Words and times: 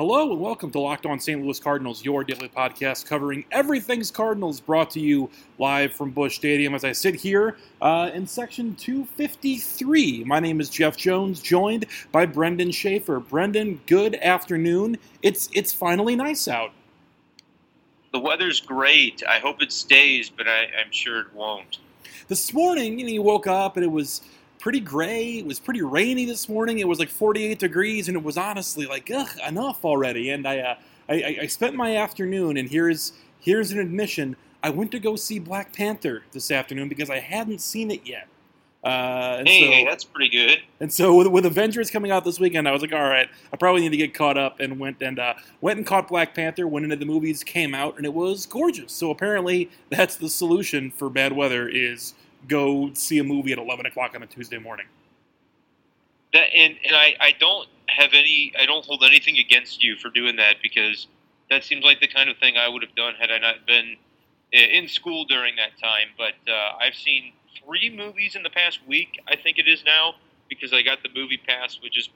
Hello 0.00 0.32
and 0.32 0.40
welcome 0.40 0.70
to 0.70 0.80
Locked 0.80 1.04
On 1.04 1.20
St. 1.20 1.44
Louis 1.44 1.60
Cardinals, 1.60 2.02
your 2.02 2.24
daily 2.24 2.48
podcast 2.48 3.04
covering 3.04 3.44
everything's 3.52 4.10
Cardinals, 4.10 4.58
brought 4.58 4.88
to 4.92 4.98
you 4.98 5.28
live 5.58 5.92
from 5.92 6.10
Busch 6.10 6.36
Stadium 6.36 6.74
as 6.74 6.84
I 6.84 6.92
sit 6.92 7.14
here 7.14 7.58
uh, 7.82 8.10
in 8.14 8.26
section 8.26 8.74
253. 8.76 10.24
My 10.24 10.40
name 10.40 10.58
is 10.58 10.70
Jeff 10.70 10.96
Jones, 10.96 11.42
joined 11.42 11.84
by 12.12 12.24
Brendan 12.24 12.70
Schaefer. 12.70 13.20
Brendan, 13.20 13.78
good 13.84 14.14
afternoon. 14.14 14.96
It's 15.20 15.50
it's 15.52 15.74
finally 15.74 16.16
nice 16.16 16.48
out. 16.48 16.72
The 18.14 18.20
weather's 18.20 18.58
great. 18.58 19.22
I 19.28 19.38
hope 19.38 19.60
it 19.60 19.70
stays, 19.70 20.30
but 20.30 20.48
I, 20.48 20.68
I'm 20.80 20.90
sure 20.92 21.20
it 21.20 21.34
won't. 21.34 21.76
This 22.28 22.54
morning, 22.54 22.98
you 22.98 23.04
know, 23.04 23.12
you 23.12 23.20
woke 23.20 23.46
up 23.46 23.76
and 23.76 23.84
it 23.84 23.92
was 23.92 24.22
pretty 24.60 24.80
gray. 24.80 25.38
It 25.38 25.46
was 25.46 25.58
pretty 25.58 25.82
rainy 25.82 26.26
this 26.26 26.48
morning. 26.48 26.78
It 26.78 26.86
was 26.86 26.98
like 26.98 27.08
48 27.08 27.58
degrees, 27.58 28.08
and 28.08 28.16
it 28.16 28.22
was 28.22 28.36
honestly 28.36 28.86
like, 28.86 29.10
ugh, 29.12 29.28
enough 29.46 29.84
already. 29.84 30.30
And 30.30 30.46
I, 30.46 30.58
uh, 30.58 30.74
I, 31.08 31.38
I 31.42 31.46
spent 31.46 31.74
my 31.74 31.96
afternoon, 31.96 32.56
and 32.56 32.68
here's 32.68 33.12
here's 33.40 33.72
an 33.72 33.80
admission. 33.80 34.36
I 34.62 34.70
went 34.70 34.92
to 34.92 34.98
go 34.98 35.16
see 35.16 35.38
Black 35.38 35.72
Panther 35.72 36.22
this 36.32 36.50
afternoon 36.50 36.88
because 36.88 37.10
I 37.10 37.18
hadn't 37.18 37.60
seen 37.60 37.90
it 37.90 38.06
yet. 38.06 38.28
Uh, 38.82 39.42
hey, 39.44 39.84
so, 39.84 39.90
that's 39.90 40.04
pretty 40.04 40.30
good. 40.30 40.58
And 40.80 40.90
so 40.90 41.14
with, 41.14 41.26
with, 41.26 41.44
Avengers 41.44 41.90
coming 41.90 42.10
out 42.10 42.24
this 42.24 42.40
weekend, 42.40 42.66
I 42.66 42.72
was 42.72 42.80
like, 42.80 42.94
all 42.94 43.08
right, 43.10 43.28
I 43.52 43.56
probably 43.58 43.82
need 43.82 43.90
to 43.90 43.98
get 43.98 44.14
caught 44.14 44.38
up, 44.38 44.58
and 44.60 44.78
went 44.78 45.02
and 45.02 45.18
uh, 45.18 45.34
went 45.60 45.78
and 45.78 45.86
caught 45.86 46.08
Black 46.08 46.34
Panther. 46.34 46.66
Went 46.66 46.84
into 46.84 46.96
the 46.96 47.04
movies, 47.04 47.44
came 47.44 47.74
out, 47.74 47.96
and 47.96 48.06
it 48.06 48.14
was 48.14 48.46
gorgeous. 48.46 48.92
So 48.92 49.10
apparently, 49.10 49.70
that's 49.90 50.16
the 50.16 50.30
solution 50.30 50.90
for 50.90 51.10
bad 51.10 51.32
weather: 51.32 51.68
is 51.68 52.14
go 52.48 52.92
see 52.94 53.18
a 53.18 53.24
movie 53.24 53.52
at 53.52 53.58
11 53.58 53.86
o'clock 53.86 54.12
on 54.14 54.22
a 54.22 54.26
Tuesday 54.26 54.58
morning. 54.58 54.86
That, 56.32 56.48
and 56.54 56.76
and 56.84 56.94
I, 56.94 57.16
I 57.20 57.32
don't 57.38 57.68
have 57.88 58.10
any 58.12 58.52
I 58.58 58.66
don't 58.66 58.84
hold 58.84 59.02
anything 59.02 59.38
against 59.38 59.82
you 59.82 59.96
for 59.96 60.10
doing 60.10 60.36
that 60.36 60.56
because 60.62 61.08
that 61.50 61.64
seems 61.64 61.84
like 61.84 62.00
the 62.00 62.06
kind 62.06 62.30
of 62.30 62.38
thing 62.38 62.56
I 62.56 62.68
would 62.68 62.82
have 62.82 62.94
done 62.94 63.14
had 63.18 63.30
I 63.30 63.38
not 63.38 63.66
been 63.66 63.96
in 64.52 64.88
school 64.88 65.24
during 65.24 65.56
that 65.56 65.78
time. 65.82 66.08
But 66.16 66.34
uh, 66.50 66.78
I've 66.80 66.94
seen 66.94 67.32
three 67.64 67.90
movies 67.94 68.36
in 68.36 68.42
the 68.42 68.50
past 68.50 68.78
week. 68.86 69.20
I 69.28 69.36
think 69.36 69.58
it 69.58 69.66
is 69.66 69.84
now 69.84 70.14
because 70.48 70.72
I 70.72 70.82
got 70.82 71.02
the 71.02 71.08
movie 71.14 71.40
pass, 71.46 71.78
which 71.82 71.98
is 71.98 72.08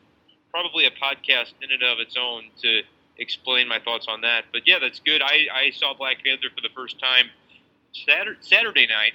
probably 0.50 0.86
a 0.86 0.90
podcast 0.90 1.52
in 1.62 1.72
and 1.72 1.82
of 1.82 1.98
its 1.98 2.16
own 2.16 2.44
to 2.62 2.82
explain 3.18 3.68
my 3.68 3.78
thoughts 3.80 4.06
on 4.08 4.20
that. 4.20 4.44
But 4.52 4.62
yeah, 4.66 4.78
that's 4.78 5.00
good. 5.00 5.22
I, 5.22 5.46
I 5.52 5.70
saw 5.70 5.94
Black 5.94 6.22
Panther 6.24 6.48
for 6.54 6.60
the 6.60 6.72
first 6.74 7.00
time 7.00 7.26
Saturday, 7.92 8.38
Saturday 8.40 8.86
night 8.86 9.12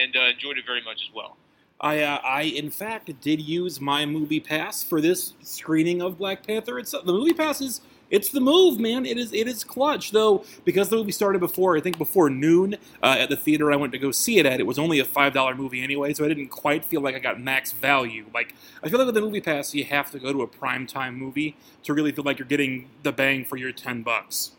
and 0.00 0.16
uh, 0.16 0.20
enjoyed 0.32 0.58
it 0.58 0.66
very 0.66 0.82
much 0.82 1.02
as 1.02 1.14
well. 1.14 1.36
I, 1.80 2.00
uh, 2.00 2.18
I 2.22 2.42
in 2.42 2.70
fact 2.70 3.10
did 3.20 3.40
use 3.40 3.80
my 3.80 4.06
movie 4.06 4.40
pass 4.40 4.82
for 4.84 5.00
this 5.00 5.34
screening 5.42 6.00
of 6.00 6.16
Black 6.16 6.46
Panther. 6.46 6.78
It's 6.78 6.92
the 6.92 7.12
movie 7.12 7.32
pass 7.32 7.60
is 7.60 7.80
it's 8.12 8.28
the 8.28 8.40
move, 8.42 8.78
man. 8.78 9.06
It 9.06 9.16
is 9.16 9.32
it 9.32 9.48
is 9.48 9.64
clutch 9.64 10.12
though 10.12 10.44
because 10.64 10.90
the 10.90 10.96
movie 10.96 11.12
started 11.12 11.40
before 11.40 11.76
I 11.76 11.80
think 11.80 11.98
before 11.98 12.28
noon 12.30 12.76
uh, 13.02 13.16
at 13.18 13.30
the 13.30 13.36
theater 13.36 13.72
I 13.72 13.76
went 13.76 13.92
to 13.94 13.98
go 13.98 14.12
see 14.12 14.38
it 14.38 14.46
at. 14.46 14.60
It 14.60 14.66
was 14.66 14.78
only 14.78 14.98
a 15.00 15.04
five 15.04 15.32
dollar 15.32 15.56
movie 15.56 15.82
anyway, 15.82 16.12
so 16.12 16.24
I 16.24 16.28
didn't 16.28 16.48
quite 16.48 16.84
feel 16.84 17.00
like 17.00 17.16
I 17.16 17.18
got 17.18 17.40
max 17.40 17.72
value. 17.72 18.26
Like 18.32 18.54
I 18.82 18.90
feel 18.90 18.98
like 18.98 19.06
with 19.06 19.14
the 19.14 19.22
movie 19.22 19.40
pass, 19.40 19.74
you 19.74 19.84
have 19.84 20.10
to 20.12 20.18
go 20.20 20.30
to 20.32 20.42
a 20.42 20.46
prime 20.46 20.86
time 20.86 21.16
movie 21.18 21.56
to 21.84 21.94
really 21.94 22.12
feel 22.12 22.24
like 22.24 22.38
you're 22.38 22.46
getting 22.46 22.90
the 23.02 23.12
bang 23.12 23.44
for 23.46 23.56
your 23.56 23.72
ten 23.72 24.02
bucks. 24.02 24.52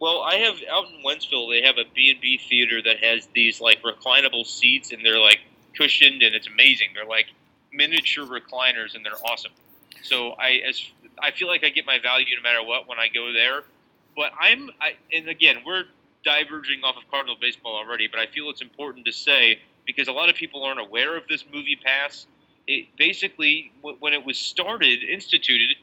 Well, 0.00 0.22
I 0.22 0.36
have 0.36 0.56
out 0.72 0.86
in 0.86 1.04
Wentzville. 1.04 1.50
They 1.50 1.60
have 1.66 1.76
a 1.76 1.84
B 1.94 2.10
and 2.10 2.20
B 2.20 2.38
theater 2.38 2.80
that 2.82 3.04
has 3.04 3.28
these 3.34 3.60
like 3.60 3.82
reclinable 3.82 4.46
seats, 4.46 4.92
and 4.92 5.04
they're 5.04 5.20
like 5.20 5.40
cushioned, 5.76 6.22
and 6.22 6.34
it's 6.34 6.46
amazing. 6.46 6.88
They're 6.94 7.04
like 7.04 7.26
miniature 7.70 8.24
recliners, 8.24 8.94
and 8.94 9.04
they're 9.04 9.22
awesome. 9.24 9.52
So 10.02 10.30
I 10.32 10.62
as 10.66 10.82
I 11.18 11.32
feel 11.32 11.48
like 11.48 11.64
I 11.64 11.68
get 11.68 11.84
my 11.84 11.98
value 11.98 12.34
no 12.34 12.42
matter 12.42 12.66
what 12.66 12.88
when 12.88 12.98
I 12.98 13.08
go 13.08 13.32
there. 13.32 13.62
But 14.16 14.32
I'm 14.40 14.70
I, 14.80 14.94
and 15.12 15.28
again 15.28 15.58
we're 15.66 15.84
diverging 16.24 16.82
off 16.82 16.96
of 16.96 17.08
Cardinal 17.10 17.36
baseball 17.38 17.76
already, 17.76 18.08
but 18.08 18.20
I 18.20 18.26
feel 18.26 18.48
it's 18.48 18.62
important 18.62 19.04
to 19.04 19.12
say 19.12 19.60
because 19.86 20.08
a 20.08 20.12
lot 20.12 20.30
of 20.30 20.34
people 20.34 20.64
aren't 20.64 20.80
aware 20.80 21.16
of 21.16 21.28
this 21.28 21.44
movie 21.52 21.76
pass. 21.76 22.26
It 22.66 22.86
basically 22.96 23.70
when 23.82 24.14
it 24.14 24.24
was 24.24 24.38
started, 24.38 25.02
instituted, 25.02 25.76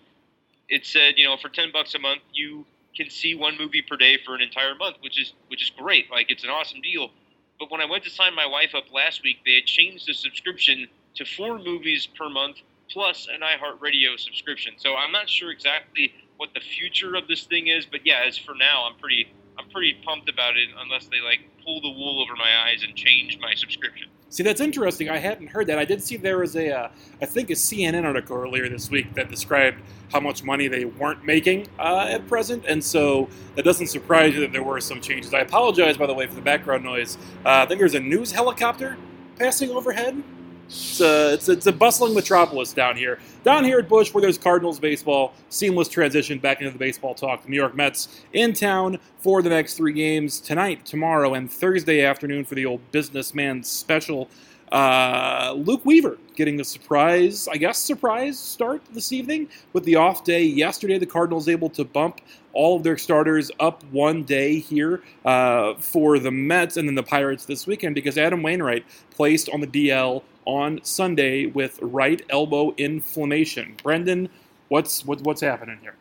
it 0.69 0.88
said 0.88 1.13
you 1.17 1.25
know 1.25 1.38
for 1.38 1.50
ten 1.50 1.72
bucks 1.72 1.94
a 1.94 2.00
month 2.00 2.22
you 2.33 2.66
can 2.97 3.09
see 3.09 3.35
one 3.35 3.57
movie 3.57 3.81
per 3.81 3.95
day 3.95 4.17
for 4.25 4.35
an 4.35 4.41
entire 4.41 4.75
month, 4.75 4.97
which 5.01 5.19
is 5.19 5.33
which 5.47 5.63
is 5.63 5.69
great. 5.69 6.09
Like 6.11 6.29
it's 6.29 6.43
an 6.43 6.49
awesome 6.49 6.81
deal. 6.81 7.11
But 7.59 7.71
when 7.71 7.81
I 7.81 7.85
went 7.85 8.03
to 8.03 8.09
sign 8.09 8.35
my 8.35 8.45
wife 8.45 8.75
up 8.75 8.91
last 8.93 9.23
week, 9.23 9.37
they 9.45 9.55
had 9.55 9.65
changed 9.65 10.07
the 10.07 10.13
subscription 10.13 10.87
to 11.15 11.25
four 11.25 11.57
movies 11.57 12.07
per 12.07 12.29
month 12.29 12.57
plus 12.89 13.27
an 13.31 13.41
iHeartRadio 13.41 14.19
subscription. 14.19 14.73
So 14.77 14.95
I'm 14.95 15.11
not 15.11 15.29
sure 15.29 15.51
exactly 15.51 16.13
what 16.37 16.49
the 16.53 16.59
future 16.59 17.15
of 17.15 17.27
this 17.27 17.43
thing 17.43 17.67
is, 17.67 17.85
but 17.85 18.05
yeah, 18.05 18.23
as 18.25 18.37
for 18.37 18.53
now, 18.55 18.87
I'm 18.89 18.97
pretty 18.99 19.27
I'm 19.57 19.69
pretty 19.69 19.97
pumped 20.05 20.29
about 20.29 20.55
it 20.57 20.69
unless 20.77 21.07
they 21.07 21.21
like 21.21 21.39
pull 21.63 21.81
the 21.81 21.89
wool 21.89 22.21
over 22.21 22.35
my 22.35 22.67
eyes 22.67 22.83
and 22.83 22.95
change 22.95 23.39
my 23.39 23.53
subscription. 23.55 24.07
See, 24.29 24.43
that's 24.43 24.59
interesting. 24.59 25.09
I 25.09 25.17
hadn't 25.17 25.47
heard 25.47 25.67
that. 25.67 25.79
I 25.79 25.85
did 25.85 26.03
see 26.03 26.17
there 26.17 26.39
was 26.39 26.57
a, 26.57 26.71
uh, 26.71 26.89
I 27.21 27.25
think, 27.25 27.49
a 27.49 27.53
CNN 27.53 28.03
article 28.03 28.35
earlier 28.35 28.67
this 28.67 28.91
week 28.91 29.13
that 29.13 29.29
described 29.29 29.81
how 30.11 30.19
much 30.19 30.43
money 30.43 30.67
they 30.67 30.83
weren't 30.83 31.23
making 31.25 31.67
uh, 31.79 32.07
at 32.09 32.27
present, 32.27 32.65
and 32.67 32.83
so 32.83 33.29
that 33.55 33.63
doesn't 33.63 33.88
surprise 33.88 34.33
you 34.33 34.41
that 34.41 34.51
there 34.51 34.63
were 34.63 34.81
some 34.81 34.99
changes. 34.99 35.33
I 35.33 35.39
apologize, 35.39 35.97
by 35.97 36.07
the 36.07 36.13
way, 36.13 36.27
for 36.27 36.35
the 36.35 36.41
background 36.41 36.83
noise. 36.83 37.17
Uh, 37.45 37.63
I 37.63 37.65
think 37.65 37.79
there's 37.79 37.95
a 37.95 37.99
news 38.01 38.31
helicopter 38.31 38.97
passing 39.39 39.69
overhead. 39.71 40.21
It's 40.67 41.00
a, 41.00 41.33
it's, 41.33 41.50
a, 41.50 41.51
it's 41.53 41.67
a 41.67 41.72
bustling 41.72 42.13
metropolis 42.13 42.73
down 42.73 42.97
here. 42.97 43.19
Down 43.44 43.63
here 43.63 43.79
at 43.79 43.88
Busch, 43.88 44.13
where 44.13 44.22
there's 44.22 44.38
Cardinals 44.38 44.79
baseball, 44.79 45.33
seamless 45.50 45.88
transition 45.88 46.39
back 46.39 46.59
into 46.59 46.72
the 46.72 46.78
baseball 46.78 47.16
talk. 47.16 47.44
The 47.44 47.50
New 47.50 47.55
York 47.55 47.75
Mets 47.75 48.23
in 48.33 48.53
town 48.53 49.00
for 49.19 49.41
the 49.41 49.50
next 49.50 49.75
three 49.75 49.94
games 49.94 50.39
tonight, 50.41 50.85
tomorrow, 50.85 51.33
and 51.35 51.50
Thursday 51.50 52.03
afternoon 52.03 52.44
for 52.44 52.56
the 52.56 52.66
old 52.66 52.81
businessman 52.91 53.63
special. 53.63 54.29
Uh, 54.72 55.53
Luke 55.56 55.85
Weaver 55.85 56.17
getting 56.35 56.57
the 56.57 56.63
surprise, 56.66 57.47
I 57.47 57.56
guess, 57.56 57.77
surprise 57.77 58.38
start 58.38 58.81
this 58.91 59.13
evening 59.13 59.47
with 59.72 59.85
the 59.85 59.95
off 59.95 60.25
day 60.25 60.44
yesterday. 60.44 60.97
The 60.97 61.06
Cardinals 61.06 61.47
able 61.47 61.69
to 61.69 61.85
bump 61.85 62.19
all 62.51 62.75
of 62.75 62.83
their 62.83 62.97
starters 62.97 63.50
up 63.61 63.83
one 63.91 64.23
day 64.23 64.59
here 64.59 65.01
uh, 65.23 65.75
for 65.75 66.19
the 66.19 66.31
Mets 66.31 66.75
and 66.75 66.88
then 66.88 66.95
the 66.95 67.03
Pirates 67.03 67.45
this 67.45 67.66
weekend 67.66 67.95
because 67.95 68.17
Adam 68.17 68.44
Wainwright 68.44 68.83
placed 69.11 69.47
on 69.50 69.61
the 69.61 69.67
DL 69.67 70.23
on 70.47 70.79
Sunday 70.81 71.45
with 71.45 71.77
right 71.81 72.21
elbow 72.29 72.73
inflammation. 72.77 73.75
Brendan, 73.83 74.29
what's 74.69 75.05
what, 75.05 75.21
what's 75.21 75.41
happening 75.41 75.77
here? 75.81 75.95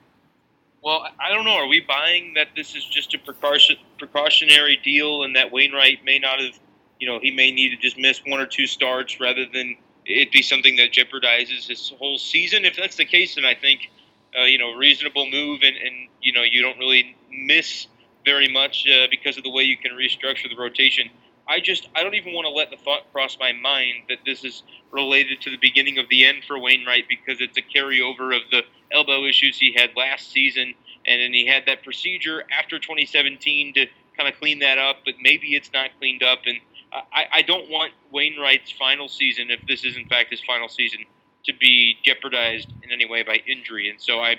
Well, 0.82 1.04
I 1.18 1.34
don't 1.34 1.44
know. 1.44 1.56
Are 1.56 1.66
we 1.66 1.80
buying 1.80 2.34
that 2.34 2.48
this 2.54 2.76
is 2.76 2.84
just 2.84 3.12
a 3.12 3.18
precaution, 3.18 3.76
precautionary 3.98 4.78
deal, 4.84 5.24
and 5.24 5.34
that 5.34 5.50
Wainwright 5.50 6.04
may 6.04 6.20
not 6.20 6.40
have, 6.40 6.56
you 7.00 7.08
know, 7.08 7.18
he 7.20 7.32
may 7.32 7.50
need 7.50 7.70
to 7.70 7.76
just 7.76 7.98
miss 7.98 8.20
one 8.24 8.38
or 8.38 8.46
two 8.46 8.68
starts 8.68 9.18
rather 9.18 9.44
than 9.52 9.76
it 10.04 10.30
be 10.30 10.42
something 10.42 10.76
that 10.76 10.92
jeopardizes 10.92 11.66
his 11.66 11.92
whole 11.98 12.16
season? 12.16 12.64
If 12.64 12.76
that's 12.76 12.94
the 12.94 13.04
case, 13.04 13.34
then 13.34 13.44
I 13.44 13.54
think, 13.54 13.90
uh, 14.38 14.44
you 14.44 14.58
know, 14.58 14.74
reasonable 14.74 15.28
move, 15.28 15.62
and, 15.64 15.76
and 15.76 16.08
you 16.22 16.32
know, 16.32 16.44
you 16.44 16.62
don't 16.62 16.78
really 16.78 17.16
miss 17.32 17.88
very 18.24 18.48
much 18.48 18.86
uh, 18.88 19.08
because 19.10 19.36
of 19.36 19.42
the 19.42 19.50
way 19.50 19.64
you 19.64 19.76
can 19.76 19.90
restructure 19.90 20.48
the 20.48 20.56
rotation. 20.56 21.10
I 21.48 21.60
just 21.60 21.88
I 21.94 22.02
don't 22.02 22.14
even 22.14 22.32
want 22.32 22.46
to 22.46 22.50
let 22.50 22.70
the 22.70 22.76
thought 22.76 23.10
cross 23.12 23.36
my 23.38 23.52
mind 23.52 24.04
that 24.08 24.18
this 24.26 24.44
is 24.44 24.62
related 24.90 25.40
to 25.42 25.50
the 25.50 25.56
beginning 25.56 25.98
of 25.98 26.08
the 26.08 26.24
end 26.24 26.44
for 26.46 26.58
Wainwright 26.58 27.08
because 27.08 27.40
it's 27.40 27.56
a 27.56 27.62
carryover 27.62 28.34
of 28.34 28.42
the 28.50 28.62
elbow 28.92 29.24
issues 29.24 29.58
he 29.58 29.72
had 29.76 29.90
last 29.96 30.32
season, 30.32 30.74
and 31.06 31.20
then 31.20 31.32
he 31.32 31.46
had 31.46 31.64
that 31.66 31.82
procedure 31.84 32.44
after 32.56 32.78
2017 32.78 33.74
to 33.74 33.86
kind 34.16 34.28
of 34.28 34.38
clean 34.40 34.58
that 34.60 34.78
up, 34.78 34.96
but 35.04 35.14
maybe 35.20 35.54
it's 35.54 35.72
not 35.72 35.90
cleaned 35.98 36.22
up, 36.22 36.40
and 36.46 36.58
I, 36.92 37.26
I 37.32 37.42
don't 37.42 37.70
want 37.70 37.92
Wainwright's 38.12 38.70
final 38.72 39.08
season, 39.08 39.50
if 39.50 39.60
this 39.66 39.84
is 39.84 39.96
in 39.96 40.06
fact 40.08 40.30
his 40.30 40.40
final 40.40 40.68
season, 40.68 41.00
to 41.44 41.52
be 41.52 41.96
jeopardized 42.02 42.72
in 42.82 42.90
any 42.90 43.06
way 43.06 43.22
by 43.22 43.40
injury, 43.46 43.88
and 43.88 44.00
so 44.00 44.20
I. 44.20 44.36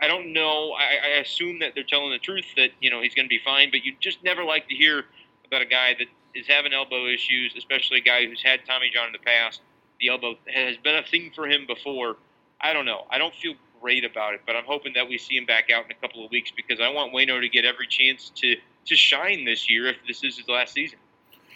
I 0.00 0.06
don't 0.06 0.32
know. 0.32 0.72
I, 0.72 1.16
I 1.16 1.20
assume 1.20 1.58
that 1.58 1.74
they're 1.74 1.84
telling 1.84 2.10
the 2.10 2.18
truth 2.18 2.46
that 2.56 2.70
you 2.80 2.90
know 2.90 3.02
he's 3.02 3.14
going 3.14 3.26
to 3.26 3.28
be 3.28 3.40
fine, 3.44 3.70
but 3.70 3.84
you 3.84 3.92
just 4.00 4.24
never 4.24 4.42
like 4.42 4.66
to 4.68 4.74
hear 4.74 5.04
about 5.46 5.62
a 5.62 5.66
guy 5.66 5.94
that 5.98 6.06
is 6.34 6.46
having 6.46 6.72
elbow 6.72 7.06
issues, 7.06 7.54
especially 7.56 7.98
a 7.98 8.02
guy 8.02 8.26
who's 8.26 8.42
had 8.42 8.60
Tommy 8.66 8.90
John 8.92 9.06
in 9.06 9.12
the 9.12 9.18
past. 9.18 9.60
The 10.00 10.08
elbow 10.08 10.34
has 10.52 10.76
been 10.76 10.96
a 10.96 11.02
thing 11.02 11.32
for 11.34 11.46
him 11.46 11.66
before. 11.66 12.16
I 12.60 12.72
don't 12.72 12.84
know. 12.84 13.06
I 13.10 13.18
don't 13.18 13.34
feel 13.34 13.54
great 13.80 14.04
about 14.04 14.34
it, 14.34 14.40
but 14.46 14.56
I'm 14.56 14.64
hoping 14.64 14.92
that 14.94 15.08
we 15.08 15.18
see 15.18 15.36
him 15.36 15.46
back 15.46 15.70
out 15.70 15.84
in 15.84 15.90
a 15.90 15.94
couple 15.94 16.24
of 16.24 16.30
weeks 16.30 16.52
because 16.54 16.80
I 16.80 16.88
want 16.88 17.12
Wayno 17.12 17.40
to 17.40 17.48
get 17.48 17.64
every 17.64 17.86
chance 17.86 18.30
to 18.36 18.56
to 18.86 18.94
shine 18.94 19.44
this 19.44 19.68
year 19.68 19.86
if 19.88 19.96
this 20.06 20.22
is 20.22 20.38
his 20.38 20.48
last 20.48 20.72
season. 20.72 20.98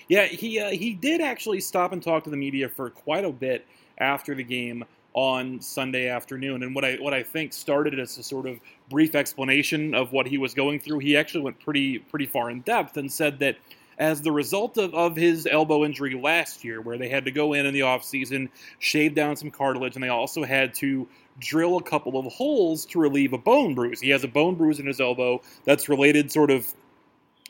Yeah, 0.09 0.25
he 0.25 0.59
uh, 0.59 0.71
he 0.71 0.95
did 0.95 1.21
actually 1.21 1.61
stop 1.61 1.93
and 1.93 2.03
talk 2.03 2.25
to 2.25 2.31
the 2.31 2.37
media 2.37 2.69
for 2.69 2.91
quite 2.91 3.25
a 3.25 3.31
bit 3.31 3.67
after 3.99 4.35
the 4.35 4.43
game 4.43 4.85
on 5.13 5.61
Sunday 5.61 6.09
afternoon. 6.09 6.63
And 6.63 6.75
what 6.75 6.85
I 6.85 6.97
what 6.97 7.15
I 7.15 7.23
think 7.23 7.53
started 7.53 7.99
as 7.99 8.17
a 8.19 8.23
sort 8.23 8.47
of 8.47 8.59
brief 8.89 9.15
explanation 9.15 9.95
of 9.95 10.13
what 10.13 10.27
he 10.27 10.39
was 10.39 10.55
going 10.55 10.81
through, 10.81 10.99
he 11.01 11.17
actually 11.17 11.43
went 11.43 11.61
pretty 11.61 11.99
pretty 11.99 12.27
far 12.27 12.51
in 12.51 12.61
depth 12.63 12.97
and 12.97 13.11
said 13.11 13.39
that 13.39 13.57
as 14.01 14.23
the 14.23 14.33
result 14.33 14.79
of, 14.79 14.95
of 14.95 15.15
his 15.15 15.47
elbow 15.47 15.85
injury 15.85 16.19
last 16.21 16.65
year, 16.65 16.81
where 16.81 16.97
they 16.97 17.09
had 17.11 17.27
to 17.27 17.31
go 17.31 17.53
in 17.53 17.67
in 17.67 17.75
the 17.75 17.81
offseason, 17.81 18.49
shave 18.79 19.15
down 19.15 19.37
some 19.37 19.51
cartilage, 19.51 19.95
and 19.95 20.03
they 20.03 20.09
also 20.09 20.43
had 20.43 20.75
to 20.75 21.07
drill 21.39 21.77
a 21.77 21.83
couple 21.83 22.19
of 22.19 22.25
holes 22.33 22.87
to 22.87 22.99
relieve 22.99 23.35
a 23.35 23.39
bone 23.39 23.75
bruise. 23.75 24.01
He 24.01 24.09
has 24.11 24.25
a 24.25 24.29
bone 24.29 24.55
bruise 24.55 24.81
in 24.81 24.87
his 24.87 25.01
elbow 25.01 25.43
that's 25.65 25.89
related 25.89 26.33
sort 26.33 26.51
of 26.51 26.67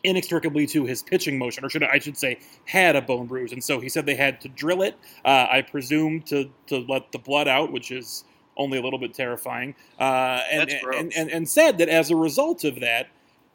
inextricably 0.03 0.67
to 0.67 0.85
his 0.85 1.03
pitching 1.03 1.39
motion, 1.39 1.65
or 1.65 1.71
should 1.71 1.85
I 1.85 1.99
should 2.01 2.17
say, 2.17 2.41
had 2.65 2.97
a 2.97 3.03
bone 3.03 3.27
bruise, 3.27 3.53
and 3.53 3.63
so 3.63 3.79
he 3.79 3.89
said 3.89 4.05
they 4.05 4.17
had 4.17 4.41
to 4.41 4.49
drill 4.49 4.83
it. 4.83 4.97
Uh, 5.25 5.47
I 5.51 5.63
presume 5.63 6.21
to 6.23 6.51
to 6.67 6.79
let 6.89 7.13
the 7.13 7.19
blood 7.19 7.47
out, 7.47 7.71
which 7.71 7.93
is 7.93 8.25
only 8.57 8.77
a 8.77 8.83
little 8.83 8.99
bit 8.99 9.15
terrifying. 9.15 9.75
Uh, 9.99 10.41
and, 10.51 10.71
and, 10.71 11.13
and, 11.15 11.31
and 11.31 11.49
said 11.49 11.79
that 11.79 11.89
as 11.89 12.11
a 12.11 12.17
result 12.17 12.65
of 12.65 12.81
that, 12.81 13.09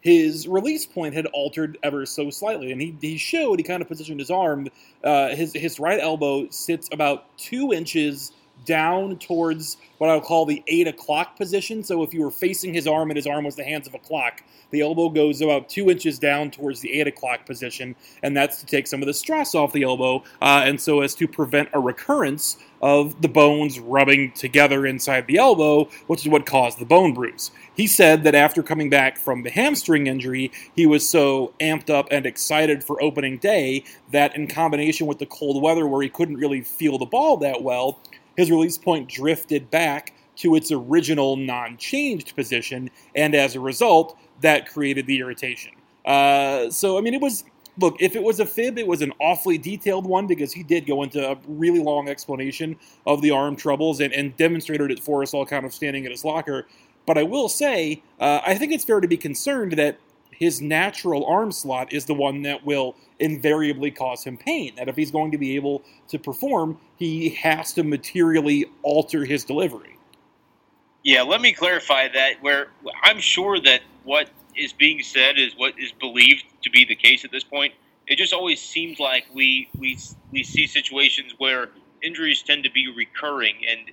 his 0.05 0.47
release 0.47 0.85
point 0.85 1.15
had 1.15 1.25
altered 1.33 1.79
ever 1.81 2.05
so 2.05 2.29
slightly, 2.29 2.71
and 2.71 2.79
he, 2.79 2.95
he 3.01 3.17
showed 3.17 3.57
he 3.57 3.63
kind 3.63 3.81
of 3.81 3.87
positioned 3.87 4.19
his 4.19 4.29
arm. 4.29 4.67
Uh, 5.03 5.29
his 5.29 5.51
his 5.53 5.79
right 5.79 5.99
elbow 5.99 6.47
sits 6.51 6.87
about 6.91 7.35
two 7.39 7.73
inches 7.73 8.31
down 8.65 9.17
towards 9.17 9.77
what 9.97 10.09
I'll 10.09 10.21
call 10.21 10.45
the 10.45 10.63
eight 10.67 10.87
o'clock 10.87 11.37
position. 11.37 11.83
So 11.83 12.03
if 12.03 12.13
you 12.13 12.21
were 12.21 12.31
facing 12.31 12.73
his 12.73 12.87
arm 12.87 13.09
and 13.09 13.17
his 13.17 13.27
arm 13.27 13.45
was 13.45 13.55
the 13.55 13.63
hands 13.63 13.87
of 13.87 13.93
a 13.93 13.99
clock, 13.99 14.41
the 14.71 14.81
elbow 14.81 15.09
goes 15.09 15.41
about 15.41 15.69
two 15.69 15.89
inches 15.89 16.19
down 16.19 16.51
towards 16.51 16.81
the 16.81 16.91
eight 16.99 17.07
o'clock 17.07 17.45
position, 17.45 17.95
and 18.23 18.35
that's 18.35 18.59
to 18.59 18.65
take 18.65 18.87
some 18.87 19.01
of 19.01 19.07
the 19.07 19.13
stress 19.13 19.55
off 19.55 19.71
the 19.71 19.83
elbow, 19.83 20.23
uh, 20.41 20.63
and 20.65 20.81
so 20.81 21.01
as 21.01 21.15
to 21.15 21.27
prevent 21.27 21.69
a 21.73 21.79
recurrence 21.79 22.57
of 22.81 23.21
the 23.21 23.27
bones 23.27 23.79
rubbing 23.79 24.31
together 24.33 24.85
inside 24.85 25.25
the 25.27 25.37
elbow, 25.37 25.85
which 26.07 26.21
is 26.21 26.27
what 26.27 26.45
caused 26.45 26.77
the 26.77 26.85
bone 26.85 27.13
bruise. 27.13 27.51
He 27.75 27.87
said 27.87 28.23
that 28.23 28.35
after 28.35 28.61
coming 28.61 28.89
back 28.89 29.17
from 29.17 29.43
the 29.43 29.49
hamstring 29.49 30.07
injury, 30.07 30.51
he 30.75 30.85
was 30.85 31.07
so 31.07 31.53
amped 31.59 31.89
up 31.89 32.07
and 32.11 32.25
excited 32.25 32.83
for 32.83 33.01
opening 33.01 33.37
day 33.37 33.83
that, 34.11 34.35
in 34.35 34.47
combination 34.47 35.07
with 35.07 35.19
the 35.19 35.25
cold 35.25 35.63
weather 35.63 35.87
where 35.87 36.01
he 36.01 36.09
couldn't 36.09 36.37
really 36.37 36.61
feel 36.61 36.97
the 36.97 37.05
ball 37.05 37.37
that 37.37 37.63
well, 37.63 37.99
his 38.37 38.51
release 38.51 38.77
point 38.77 39.09
drifted 39.09 39.69
back 39.69 40.13
to 40.37 40.55
its 40.55 40.71
original 40.71 41.37
non 41.37 41.77
changed 41.77 42.35
position, 42.35 42.89
and 43.15 43.35
as 43.35 43.55
a 43.55 43.59
result, 43.59 44.17
that 44.41 44.67
created 44.67 45.07
the 45.07 45.19
irritation. 45.19 45.71
Uh, 46.05 46.69
so, 46.69 46.97
I 46.97 47.01
mean, 47.01 47.13
it 47.13 47.21
was 47.21 47.43
look, 47.77 47.95
if 47.99 48.15
it 48.15 48.23
was 48.23 48.39
a 48.39 48.45
fib, 48.45 48.77
it 48.77 48.87
was 48.87 49.01
an 49.01 49.11
awfully 49.19 49.57
detailed 49.57 50.05
one 50.05 50.27
because 50.27 50.53
he 50.53 50.63
did 50.63 50.85
go 50.85 51.03
into 51.03 51.29
a 51.29 51.37
really 51.47 51.79
long 51.79 52.09
explanation 52.09 52.77
of 53.05 53.21
the 53.21 53.31
arm 53.31 53.55
troubles 53.55 53.99
and, 53.99 54.13
and 54.13 54.35
demonstrated 54.37 54.91
it 54.91 54.99
for 54.99 55.21
us 55.21 55.33
all 55.33 55.45
kind 55.45 55.65
of 55.65 55.73
standing 55.73 56.05
at 56.05 56.11
his 56.11 56.23
locker. 56.23 56.67
But 57.05 57.17
I 57.17 57.23
will 57.23 57.49
say, 57.49 58.01
uh, 58.19 58.41
I 58.45 58.55
think 58.55 58.71
it's 58.71 58.83
fair 58.83 58.99
to 58.99 59.07
be 59.07 59.17
concerned 59.17 59.73
that 59.73 59.99
his 60.37 60.61
natural 60.61 61.25
arm 61.25 61.51
slot 61.51 61.93
is 61.93 62.05
the 62.05 62.13
one 62.13 62.41
that 62.43 62.65
will 62.65 62.95
invariably 63.19 63.91
cause 63.91 64.23
him 64.23 64.37
pain. 64.37 64.73
That 64.75 64.87
if 64.87 64.95
he's 64.95 65.11
going 65.11 65.31
to 65.31 65.37
be 65.37 65.55
able 65.55 65.83
to 66.09 66.19
perform, 66.19 66.79
he 66.97 67.29
has 67.29 67.73
to 67.73 67.83
materially 67.83 68.65
alter 68.83 69.25
his 69.25 69.43
delivery. 69.43 69.97
Yeah, 71.03 71.21
let 71.21 71.41
me 71.41 71.53
clarify 71.53 72.07
that. 72.09 72.41
Where 72.41 72.67
I'm 73.03 73.19
sure 73.19 73.59
that 73.61 73.81
what 74.03 74.29
is 74.55 74.73
being 74.73 75.01
said 75.03 75.37
is 75.37 75.53
what 75.55 75.79
is 75.79 75.91
believed 75.91 76.43
to 76.63 76.69
be 76.69 76.85
the 76.85 76.95
case 76.95 77.23
at 77.23 77.31
this 77.31 77.43
point. 77.43 77.73
It 78.07 78.17
just 78.17 78.33
always 78.33 78.61
seems 78.61 78.99
like 78.99 79.25
we 79.33 79.69
we 79.77 79.97
we 80.31 80.43
see 80.43 80.67
situations 80.67 81.33
where 81.37 81.69
injuries 82.01 82.41
tend 82.43 82.63
to 82.63 82.71
be 82.71 82.91
recurring, 82.91 83.55
and 83.69 83.91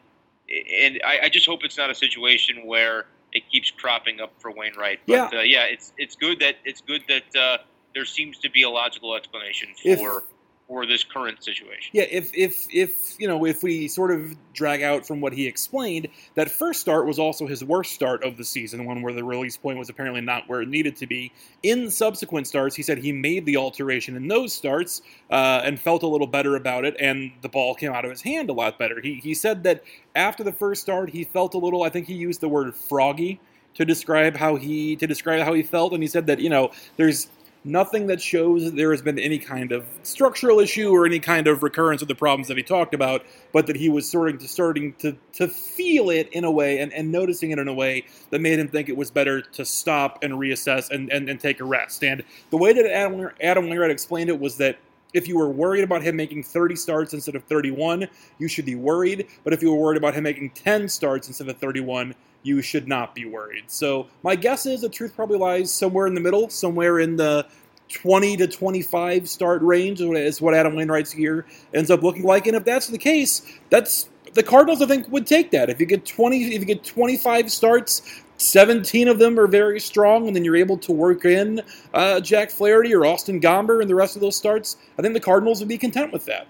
and 0.81 1.01
I, 1.05 1.27
I 1.27 1.29
just 1.29 1.47
hope 1.47 1.65
it's 1.65 1.79
not 1.79 1.91
a 1.91 1.95
situation 1.95 2.67
where 2.67 3.07
it 3.33 3.51
keeps 3.51 3.71
cropping 3.71 4.21
up 4.21 4.33
for 4.39 4.51
Wainwright. 4.51 5.01
But 5.07 5.13
yeah, 5.13 5.39
uh, 5.39 5.43
yeah 5.43 5.65
it's 5.65 5.93
it's 5.99 6.17
good 6.17 6.41
that 6.41 6.57
it's 6.65 6.81
good 6.81 7.03
that 7.09 7.37
uh, 7.37 7.59
there 7.95 8.05
seems 8.05 8.39
to 8.39 8.51
be 8.51 8.63
a 8.63 8.71
logical 8.71 9.15
explanation 9.15 9.71
for. 9.99 10.25
For 10.73 10.87
this 10.87 11.05
current 11.05 11.45
situation. 11.45 11.91
Yeah, 11.93 12.07
if 12.11 12.35
if 12.35 12.67
if 12.73 13.21
you 13.21 13.29
know 13.29 13.45
if 13.45 13.63
we 13.63 13.89
sort 13.89 14.11
of 14.11 14.35
drag 14.55 14.81
out 14.81 15.07
from 15.07 15.21
what 15.21 15.35
he 15.35 15.47
explained, 15.47 16.09
that 16.35 16.51
first 16.51 16.81
start 16.81 17.07
was 17.07 17.19
also 17.19 17.47
his 17.47 17.63
worst 17.63 17.93
start 17.93 18.25
of 18.25 18.39
the 18.39 18.45
season, 18.45 18.87
one 18.87 19.03
where 19.03 19.13
the 19.13 19.23
release 19.23 19.59
point 19.59 19.77
was 19.77 19.91
apparently 19.91 20.23
not 20.23 20.49
where 20.49 20.63
it 20.63 20.69
needed 20.71 20.97
to 20.97 21.07
be. 21.07 21.31
In 21.63 21.91
subsequent 21.91 22.47
starts, 22.47 22.75
he 22.75 22.83
said 22.83 22.97
he 22.97 23.13
made 23.13 23.45
the 23.45 23.59
alteration 23.59 24.17
in 24.17 24.29
those 24.29 24.55
starts 24.55 25.03
uh, 25.31 25.61
and 25.63 25.79
felt 25.79 26.05
a 26.05 26.07
little 26.07 26.27
better 26.27 26.57
about 26.57 26.87
it, 26.87 26.97
and 26.99 27.33
the 27.43 27.51
ball 27.51 27.75
came 27.75 27.93
out 27.93 28.07
of 28.07 28.11
his 28.11 28.23
hand 28.23 28.49
a 28.49 28.55
lot 28.55 28.79
better. 28.79 28.99
He 29.03 29.17
he 29.17 29.35
said 29.35 29.65
that 29.65 29.85
after 30.17 30.43
the 30.43 30.53
first 30.53 30.81
start, 30.81 31.11
he 31.11 31.23
felt 31.23 31.53
a 31.53 31.59
little. 31.59 31.83
I 31.83 31.91
think 31.91 32.07
he 32.07 32.15
used 32.15 32.41
the 32.41 32.49
word 32.49 32.75
froggy 32.75 33.41
to 33.75 33.85
describe 33.85 34.37
how 34.37 34.57
he 34.57 34.97
to 34.97 35.07
describe 35.07 35.43
how 35.43 35.53
he 35.53 35.63
felt, 35.63 35.93
and 35.93 36.03
he 36.03 36.09
said 36.09 36.27
that 36.29 36.41
you 36.41 36.49
know 36.49 36.71
there's 36.97 37.29
nothing 37.65 38.07
that 38.09 38.21
shows 38.21 38.65
that 38.65 38.77
there 38.77 38.91
has 38.91 39.03
been 39.03 39.19
any 39.19 39.39
kind 39.39 39.73
of 39.73 39.87
structural 40.03 40.59
issue 40.59 40.91
or 40.91 41.07
any 41.07 41.19
kind 41.21 41.47
of 41.47 41.63
recurrence 41.63 42.03
of 42.03 42.09
the 42.09 42.15
problems 42.15 42.49
that 42.49 42.57
he 42.57 42.63
talked 42.63 42.95
about, 42.95 43.25
but 43.53 43.67
that 43.67 43.77
he 43.77 43.89
was 43.89 44.09
starting 44.09 44.39
to 44.39 44.49
starting 44.49 44.93
to, 44.95 45.17
to 45.33 45.49
feel 45.49 46.11
it 46.11 46.29
in 46.33 46.45
a 46.45 46.51
way 46.51 46.79
and, 46.79 46.93
and 46.93 47.11
noticing 47.11 47.51
it 47.51 47.59
in 47.59 47.69
a 47.69 47.75
way 47.75 48.05
that 48.31 48.41
made 48.41 48.59
him 48.59 48.69
think 48.69 48.89
it 48.89 48.97
was 48.97 49.11
better 49.11 49.41
to 49.41 49.65
stop 49.65 50.19
and 50.23 50.35
reassess 50.35 50.91
and, 50.91 51.11
and, 51.13 51.29
and 51.29 51.41
take 51.41 51.61
a 51.61 51.65
rest. 51.65 52.03
And 52.03 52.25
the 52.51 52.57
way 52.57 52.73
that 52.73 52.87
Adam, 52.87 53.31
Adam 53.41 53.69
Wainwright 53.69 53.91
explained 53.91 54.29
it 54.29 54.39
was 54.39 54.57
that 54.57 54.79
if 55.13 55.29
you 55.29 55.37
were 55.37 55.49
worried 55.49 55.85
about 55.85 56.03
him 56.03 56.17
making 56.17 56.43
30 56.43 56.77
starts 56.77 57.15
instead 57.15 57.35
of 57.35 57.45
31, 57.45 58.09
you 58.39 58.49
should 58.49 58.65
be 58.65 58.75
worried. 58.75 59.27
But 59.45 59.53
if 59.53 59.63
you 59.63 59.71
were 59.73 59.79
worried 59.79 59.99
about 59.99 60.15
him 60.15 60.25
making 60.25 60.51
10 60.51 60.89
starts 60.89 61.29
instead 61.29 61.49
of 61.49 61.59
31, 61.59 62.15
you 62.43 62.63
should 62.63 62.89
not 62.89 63.15
be 63.15 63.25
worried. 63.25 63.65
So 63.69 64.09
my 64.23 64.35
guess 64.37 64.67
is 64.67 64.81
the 64.81 64.89
truth 64.89 65.15
probably 65.15 65.39
lies 65.39 65.73
somewhere 65.73 66.07
in 66.07 66.15
the 66.15 66.21
middle, 66.21 66.49
somewhere 66.49 66.99
in 66.99 67.17
the 67.17 67.47
20 67.89 68.39
to 68.39 68.47
25 68.47 69.29
start 69.29 69.63
range 69.63 70.01
is 70.01 70.41
what 70.41 70.55
Adam 70.55 70.75
Wainwright's 70.75 71.15
year 71.15 71.47
ends 71.75 71.91
up 71.91 72.03
looking 72.03 72.25
like. 72.25 72.47
And 72.47 72.57
if 72.57 72.65
that's 72.65 72.89
the 72.89 72.99
case, 72.99 73.43
that's 73.71 74.09
the 74.35 74.43
Cardinals 74.43 74.81
I 74.83 74.87
think 74.87 75.09
would 75.09 75.27
take 75.27 75.51
that. 75.51 75.69
If 75.69 75.79
you 75.79 75.87
get 75.87 76.07
20 76.07 76.55
if 76.55 76.61
you 76.61 76.65
get 76.65 76.85
25 76.85 77.53
starts, 77.53 78.23
17 78.43 79.09
of 79.09 79.19
them 79.19 79.39
are 79.39 79.47
very 79.47 79.81
strong, 79.81 80.27
and 80.27 80.37
then 80.37 80.45
you're 80.45 80.57
able 80.57 80.79
to 80.79 80.93
work 80.93 81.25
in 81.25 81.61
uh, 81.95 82.21
Jack 82.21 82.51
Flaherty 82.51 82.95
or 82.95 83.05
Austin 83.05 83.41
Gomber 83.41 83.81
and 83.81 83.89
the 83.89 83.95
rest 83.95 84.17
of 84.17 84.21
those 84.23 84.37
starts, 84.37 84.77
I 84.99 85.03
think 85.03 85.15
the 85.15 85.21
Cardinals 85.21 85.61
would 85.61 85.69
be 85.69 85.79
content 85.79 86.13
with 86.13 86.25
that. 86.27 86.47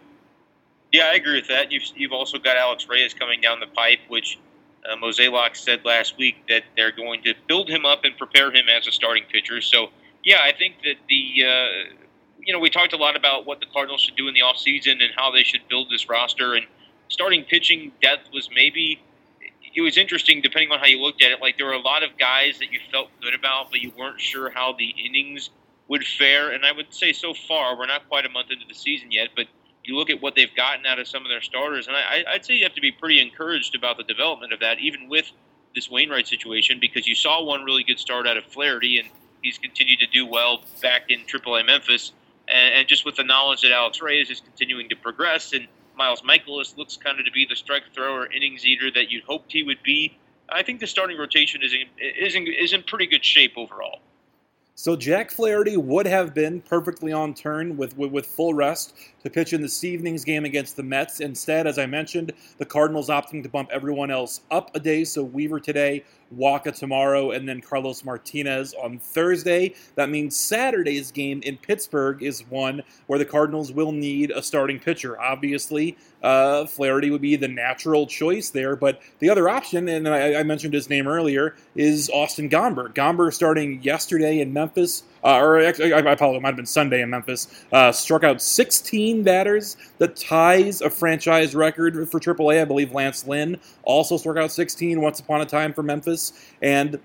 Yeah, 0.93 1.09
I 1.11 1.15
agree 1.15 1.37
with 1.37 1.49
that. 1.49 1.73
You've, 1.73 1.85
you've 1.97 2.13
also 2.13 2.39
got 2.39 2.57
Alex 2.57 2.87
Reyes 2.89 3.15
coming 3.15 3.41
down 3.41 3.61
the 3.61 3.67
pipe, 3.67 4.01
which 4.09 4.39
uh, 4.91 4.97
Mozeliak 4.97 5.57
said 5.57 5.85
last 5.85 6.19
week 6.19 6.37
that 6.49 6.65
they're 6.77 6.93
going 6.93 7.23
to 7.23 7.35
build 7.47 7.69
him 7.69 7.87
up 7.87 8.05
and 8.05 8.17
prepare 8.17 8.51
him 8.51 8.67
as 8.69 8.87
a 8.87 8.93
starting 8.93 9.25
pitcher. 9.31 9.61
So, 9.61 9.89
yeah, 10.25 10.41
I 10.43 10.53
think 10.53 10.77
that 10.85 10.97
the 11.09 11.45
uh, 11.47 11.95
you 12.41 12.53
know 12.53 12.59
we 12.59 12.69
talked 12.69 12.93
a 12.93 12.97
lot 12.97 13.17
about 13.17 13.47
what 13.47 13.61
the 13.61 13.67
Cardinals 13.73 14.03
should 14.03 14.17
do 14.17 14.29
in 14.29 14.35
the 14.35 14.41
offseason 14.41 15.03
and 15.03 15.13
how 15.17 15.31
they 15.31 15.45
should 15.45 15.67
build 15.69 15.89
this 15.91 16.09
roster 16.09 16.55
and 16.55 16.67
starting 17.09 17.45
pitching 17.45 17.93
depth 18.03 18.29
was 18.33 18.49
maybe 18.55 19.01
it 19.75 19.81
was 19.81 19.97
interesting 19.97 20.41
depending 20.41 20.71
on 20.71 20.79
how 20.79 20.87
you 20.87 21.01
looked 21.01 21.23
at 21.23 21.31
it. 21.31 21.41
Like 21.41 21.57
there 21.57 21.67
were 21.67 21.73
a 21.73 21.81
lot 21.81 22.03
of 22.03 22.17
guys 22.19 22.59
that 22.59 22.73
you 22.73 22.81
felt 22.91 23.09
good 23.21 23.35
about, 23.35 23.71
but 23.71 23.81
you 23.81 23.93
weren't 23.99 24.21
sure 24.21 24.51
how 24.51 24.73
the 24.73 24.95
innings 25.05 25.51
would 25.89 26.05
fare. 26.05 26.51
And 26.51 26.65
I 26.65 26.73
would 26.73 26.93
say 26.93 27.13
so 27.13 27.35
far 27.35 27.77
we're 27.77 27.87
not 27.87 28.09
quite 28.09 28.27
a 28.27 28.29
month 28.29 28.51
into 28.51 28.67
the 28.67 28.75
season 28.75 29.11
yet, 29.11 29.31
but 29.35 29.47
you 29.85 29.97
look 29.97 30.11
at 30.11 30.23
what 30.23 30.35
they've 30.35 30.55
gotten 30.55 30.87
out 30.87 30.99
of 30.99 31.09
some 31.09 31.23
of 31.23 31.29
their 31.29 31.41
starters, 31.41 31.87
and 31.87 31.97
I, 31.97 32.25
I'd 32.29 32.45
say 32.45 32.55
you 32.55 32.65
have 32.65 32.75
to 32.75 32.81
be 32.81 32.93
pretty 32.93 33.21
encouraged 33.21 33.75
about 33.75 33.97
the 33.97 34.05
development 34.05 34.53
of 34.53 34.61
that, 34.61 34.79
even 34.79 35.09
with 35.09 35.31
this 35.75 35.91
Wainwright 35.91 36.29
situation, 36.29 36.79
because 36.81 37.07
you 37.07 37.15
saw 37.15 37.43
one 37.43 37.65
really 37.65 37.83
good 37.83 37.99
start 37.99 38.27
out 38.27 38.37
of 38.37 38.45
Flaherty, 38.45 38.99
and 38.99 39.09
he's 39.43 39.59
continued 39.59 39.99
to 40.01 40.07
do 40.07 40.27
well 40.27 40.63
back 40.81 41.11
in 41.11 41.21
AAA 41.21 41.67
Memphis, 41.67 42.13
and, 42.49 42.75
and 42.75 42.89
just 42.89 43.05
with 43.05 43.17
the 43.17 43.25
knowledge 43.25 43.63
that 43.63 43.73
Alex 43.73 44.01
Reyes 44.01 44.31
is 44.31 44.41
continuing 44.41 44.89
to 44.89 44.97
progress, 44.97 45.53
and 45.53 45.67
Miles 45.97 46.23
Mikolas 46.23 46.77
looks 46.77 46.97
kind 46.97 47.19
of 47.19 47.27
to 47.27 47.33
be 47.33 47.47
the 47.49 47.57
strike 47.57 47.85
thrower, 47.95 48.27
innings 48.33 48.65
eater 48.65 48.91
that 48.93 49.11
you 49.11 49.23
hoped 49.27 49.53
he 49.53 49.63
would 49.63 49.83
be. 49.83 50.17
I 50.49 50.63
think 50.63 50.81
the 50.81 50.87
starting 50.87 51.19
rotation 51.19 51.63
is 51.63 51.73
in, 51.73 51.87
is 51.99 52.35
in, 52.35 52.47
is 52.47 52.73
in 52.73 52.83
pretty 52.83 53.07
good 53.07 53.25
shape 53.25 53.53
overall. 53.57 54.01
So 54.75 54.97
Jack 54.97 55.31
Flaherty 55.31 55.77
would 55.77 56.07
have 56.07 56.35
been 56.35 56.63
perfectly 56.63 57.13
on 57.13 57.35
turn 57.35 57.77
with, 57.77 57.97
with, 57.97 58.11
with 58.11 58.27
full 58.27 58.55
rest 58.55 58.97
to 59.23 59.29
pitch 59.29 59.53
in 59.53 59.61
this 59.61 59.85
evening's 59.85 60.25
game 60.25 60.47
against 60.47 60.77
the 60.77 60.83
Mets. 60.83 61.21
Instead, 61.21 61.67
as 61.67 61.79
I 61.79 61.85
mentioned, 61.85 62.33
the 62.57 62.65
Cardinals 62.65 63.11
opting 63.11 63.43
to 63.43 63.51
bump 63.51 63.69
everyone 63.71 64.11
else 64.11 64.41
up 64.51 64.75
a 64.75 64.81
day. 64.81 65.05
So 65.05 65.23
Weaver 65.23 65.61
today, 65.61 66.05
Wacha 66.37 66.77
tomorrow, 66.77 67.31
and 67.31 67.49
then 67.49 67.61
Carlos 67.61 68.05
Martinez 68.05 68.75
on 68.75 68.99
Thursday. 68.99 69.75
That 69.95 70.11
means 70.11 70.37
Saturday's 70.37 71.11
game 71.11 71.43
in 71.43 71.57
Pittsburgh 71.57 72.23
is 72.23 72.49
one 72.49 72.83
where 73.07 73.19
the 73.19 73.25
Cardinals 73.25 73.73
will 73.73 73.93
need 73.93 74.31
a 74.31 74.43
starting 74.43 74.79
pitcher. 74.79 75.21
Obviously, 75.21 75.97
uh, 76.23 76.67
Flaherty 76.67 77.11
would 77.11 77.23
be 77.23 77.37
the 77.37 77.49
natural 77.49 78.07
choice 78.07 78.51
there, 78.51 78.77
but 78.77 79.01
the 79.19 79.31
other 79.31 79.49
option, 79.49 79.89
and 79.89 80.09
I, 80.09 80.41
I 80.41 80.43
mentioned 80.43 80.75
his 80.75 80.89
name 80.89 81.07
earlier, 81.07 81.57
is 81.75 82.11
Austin 82.11 82.49
Gomber. 82.49 82.93
Gomber 82.93 83.33
starting 83.33 83.83
yesterday 83.83 84.41
in 84.41 84.53
Memphis 84.53 85.03
uh, 85.25 85.39
or 85.39 85.61
actually, 85.61 85.93
I, 85.93 85.99
apologize, 85.99 86.39
it 86.39 86.43
might 86.43 86.49
have 86.49 86.57
been 86.57 86.67
Sunday 86.67 87.03
in 87.03 87.11
Memphis, 87.11 87.65
uh, 87.73 87.93
struck 87.93 88.25
out 88.25 88.43
16 88.43 89.23
batters. 89.23 89.77
That 89.99 90.17
ties 90.17 90.81
a 90.81 90.91
franchise 90.91 91.55
record 91.55 92.09
for 92.09 92.19
AAA. 92.19 92.61
I 92.61 92.65
believe 92.65 92.93
Lance 92.93 93.27
Lynn 93.27 93.59
also 93.85 94.17
struck 94.17 94.37
out 94.37 94.51
16 94.51 95.01
once 95.01 95.21
upon 95.21 95.41
a 95.41 95.47
time 95.47 95.73
for 95.73 95.83
Memphis. 95.83 96.33
And 96.61 96.99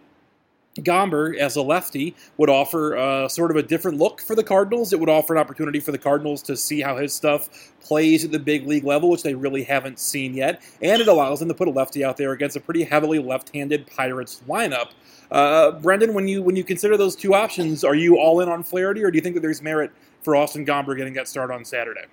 Gomber, 0.81 1.37
as 1.37 1.55
a 1.55 1.61
lefty, 1.61 2.15
would 2.37 2.49
offer 2.49 2.97
uh, 2.97 3.27
sort 3.27 3.51
of 3.51 3.57
a 3.57 3.63
different 3.63 3.97
look 3.97 4.21
for 4.21 4.35
the 4.35 4.43
Cardinals. 4.43 4.93
It 4.93 4.99
would 4.99 5.09
offer 5.09 5.33
an 5.33 5.39
opportunity 5.39 5.79
for 5.79 5.91
the 5.91 5.97
Cardinals 5.97 6.41
to 6.43 6.57
see 6.57 6.81
how 6.81 6.97
his 6.97 7.13
stuff 7.13 7.71
plays 7.81 8.25
at 8.25 8.31
the 8.31 8.39
big 8.39 8.67
league 8.67 8.83
level, 8.83 9.09
which 9.09 9.23
they 9.23 9.33
really 9.33 9.63
haven't 9.63 9.99
seen 9.99 10.33
yet. 10.33 10.61
And 10.81 11.01
it 11.01 11.07
allows 11.07 11.39
them 11.39 11.47
to 11.47 11.53
put 11.53 11.67
a 11.67 11.71
lefty 11.71 12.03
out 12.03 12.17
there 12.17 12.31
against 12.31 12.55
a 12.55 12.59
pretty 12.59 12.83
heavily 12.83 13.19
left-handed 13.19 13.87
Pirates 13.87 14.41
lineup. 14.47 14.89
Uh, 15.31 15.71
Brendan, 15.71 16.13
when 16.13 16.27
you 16.27 16.41
when 16.41 16.55
you 16.55 16.63
consider 16.63 16.97
those 16.97 17.15
two 17.15 17.33
options, 17.33 17.83
are 17.83 17.95
you 17.95 18.17
all 18.17 18.39
in 18.39 18.49
on 18.49 18.63
Flaherty, 18.63 19.03
or 19.03 19.11
do 19.11 19.17
you 19.17 19.21
think 19.21 19.35
that 19.35 19.41
there's 19.41 19.61
merit 19.61 19.91
for 20.21 20.35
Austin 20.35 20.65
Gomber 20.65 20.95
getting 20.95 21.13
that 21.13 21.27
start 21.27 21.51
on 21.51 21.65
Saturday? 21.65 22.05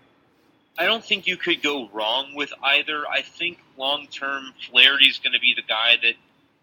I 0.77 0.87
don't 0.87 1.05
think 1.05 1.27
you 1.27 1.37
could 1.37 1.63
go 1.63 1.89
wrong 1.93 2.35
with 2.35 2.53
either. 2.63 3.05
I 3.09 3.23
think 3.23 3.59
long 3.77 4.09
term, 4.09 4.53
Flaherty's 4.69 5.21
going 5.21 5.33
to 5.33 5.41
be 5.41 5.55
the 5.55 5.63
guy 5.63 5.97
that 6.03 6.15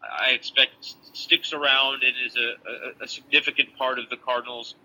I 0.03 0.31
expect 0.31 0.96
sticks 1.13 1.53
around 1.53 2.03
and 2.03 2.13
is 2.25 2.36
a, 2.36 3.01
a, 3.01 3.05
a 3.05 3.08
significant 3.08 3.77
part 3.77 4.00
of 4.00 4.10
the 4.10 4.17
Cardinals 4.17 4.75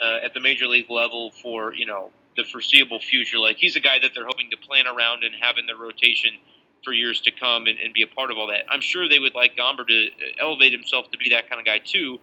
uh, 0.00 0.24
at 0.24 0.34
the 0.34 0.40
major 0.40 0.66
league 0.66 0.90
level 0.90 1.30
for 1.30 1.72
you 1.74 1.86
know 1.86 2.10
the 2.36 2.44
foreseeable 2.44 2.98
future. 2.98 3.38
Like 3.38 3.58
he's 3.58 3.76
a 3.76 3.80
guy 3.80 3.98
that 4.00 4.12
they're 4.14 4.26
hoping 4.26 4.50
to 4.50 4.56
plan 4.56 4.86
around 4.88 5.22
and 5.22 5.34
have 5.40 5.58
in 5.58 5.66
the 5.66 5.76
rotation 5.76 6.32
for 6.84 6.92
years 6.92 7.20
to 7.22 7.30
come 7.30 7.66
and, 7.66 7.78
and 7.78 7.94
be 7.94 8.02
a 8.02 8.06
part 8.06 8.30
of 8.30 8.38
all 8.38 8.48
that. 8.48 8.64
I'm 8.68 8.80
sure 8.80 9.08
they 9.08 9.18
would 9.18 9.34
like 9.34 9.56
Gomber 9.56 9.86
to 9.86 10.08
elevate 10.40 10.72
himself 10.72 11.10
to 11.12 11.18
be 11.18 11.30
that 11.30 11.48
kind 11.48 11.60
of 11.60 11.66
guy 11.66 11.78
too. 11.78 12.18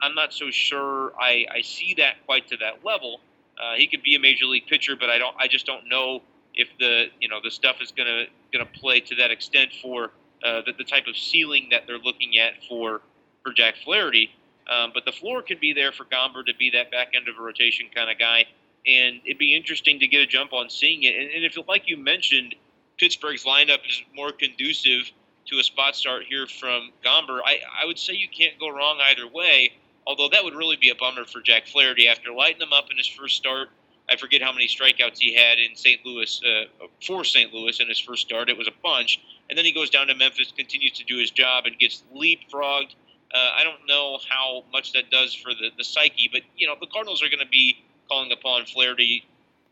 I'm 0.00 0.14
not 0.14 0.32
so 0.32 0.50
sure 0.50 1.12
I, 1.18 1.46
I 1.50 1.62
see 1.62 1.94
that 1.94 2.24
quite 2.26 2.48
to 2.48 2.56
that 2.58 2.84
level. 2.84 3.20
Uh, 3.58 3.74
he 3.76 3.86
could 3.86 4.02
be 4.02 4.14
a 4.14 4.20
major 4.20 4.46
league 4.46 4.66
pitcher, 4.66 4.96
but 4.96 5.10
I 5.10 5.18
don't. 5.18 5.34
I 5.38 5.48
just 5.48 5.66
don't 5.66 5.88
know 5.88 6.22
if 6.54 6.68
the 6.78 7.06
you 7.20 7.28
know 7.28 7.38
the 7.42 7.50
stuff 7.50 7.76
is 7.80 7.92
gonna 7.92 8.24
gonna 8.52 8.66
play 8.66 9.00
to 9.00 9.14
that 9.16 9.30
extent 9.30 9.70
for 9.80 10.10
uh, 10.44 10.62
the, 10.66 10.72
the 10.76 10.84
type 10.84 11.06
of 11.06 11.16
ceiling 11.16 11.68
that 11.70 11.86
they're 11.86 11.98
looking 11.98 12.38
at 12.38 12.64
for 12.68 13.00
for 13.42 13.52
Jack 13.52 13.76
Flaherty. 13.84 14.30
Um, 14.70 14.92
but 14.94 15.04
the 15.04 15.12
floor 15.12 15.42
could 15.42 15.60
be 15.60 15.72
there 15.72 15.92
for 15.92 16.04
Gomber 16.04 16.44
to 16.46 16.54
be 16.58 16.70
that 16.70 16.90
back 16.90 17.08
end 17.14 17.28
of 17.28 17.38
a 17.38 17.42
rotation 17.42 17.86
kind 17.94 18.10
of 18.10 18.18
guy, 18.18 18.46
and 18.86 19.20
it'd 19.24 19.38
be 19.38 19.54
interesting 19.54 20.00
to 20.00 20.08
get 20.08 20.22
a 20.22 20.26
jump 20.26 20.52
on 20.52 20.70
seeing 20.70 21.02
it. 21.02 21.14
And, 21.14 21.30
and 21.30 21.44
if, 21.44 21.56
like 21.68 21.88
you 21.88 21.96
mentioned, 21.96 22.54
Pittsburgh's 22.98 23.44
lineup 23.44 23.84
is 23.86 24.02
more 24.14 24.32
conducive 24.32 25.10
to 25.46 25.58
a 25.58 25.64
spot 25.64 25.94
start 25.96 26.24
here 26.24 26.46
from 26.46 26.90
Gomber, 27.04 27.40
I, 27.44 27.58
I 27.82 27.86
would 27.86 27.98
say 27.98 28.14
you 28.14 28.28
can't 28.28 28.58
go 28.58 28.68
wrong 28.70 28.98
either 29.10 29.28
way. 29.28 29.72
Although 30.06 30.28
that 30.30 30.44
would 30.44 30.54
really 30.54 30.76
be 30.76 30.90
a 30.90 30.94
bummer 30.94 31.24
for 31.24 31.40
Jack 31.40 31.66
Flaherty 31.66 32.08
after 32.08 32.32
lighting 32.32 32.58
them 32.58 32.72
up 32.72 32.90
in 32.90 32.96
his 32.96 33.06
first 33.06 33.36
start. 33.36 33.70
I 34.08 34.16
forget 34.16 34.42
how 34.42 34.52
many 34.52 34.68
strikeouts 34.68 35.18
he 35.18 35.34
had 35.34 35.58
in 35.58 35.74
St. 35.74 36.04
Louis 36.04 36.42
uh, 36.44 36.86
for 37.06 37.24
St. 37.24 37.54
Louis 37.54 37.80
in 37.80 37.88
his 37.88 37.98
first 37.98 38.26
start. 38.26 38.50
It 38.50 38.58
was 38.58 38.68
a 38.68 38.72
bunch, 38.82 39.18
and 39.48 39.56
then 39.56 39.64
he 39.64 39.72
goes 39.72 39.88
down 39.88 40.08
to 40.08 40.14
Memphis, 40.14 40.52
continues 40.54 40.92
to 40.98 41.04
do 41.04 41.18
his 41.18 41.30
job, 41.30 41.64
and 41.64 41.78
gets 41.78 42.02
leapfrogged. 42.14 42.94
Uh, 43.34 43.50
I 43.56 43.64
don't 43.64 43.86
know 43.88 44.18
how 44.28 44.64
much 44.72 44.92
that 44.92 45.10
does 45.10 45.32
for 45.32 45.54
the, 45.54 45.70
the 45.78 45.84
psyche, 45.84 46.28
but 46.30 46.42
you 46.54 46.66
know 46.66 46.74
the 46.78 46.86
Cardinals 46.86 47.22
are 47.22 47.30
going 47.30 47.40
to 47.40 47.50
be 47.50 47.78
calling 48.10 48.30
upon 48.30 48.66
Flaherty 48.66 49.24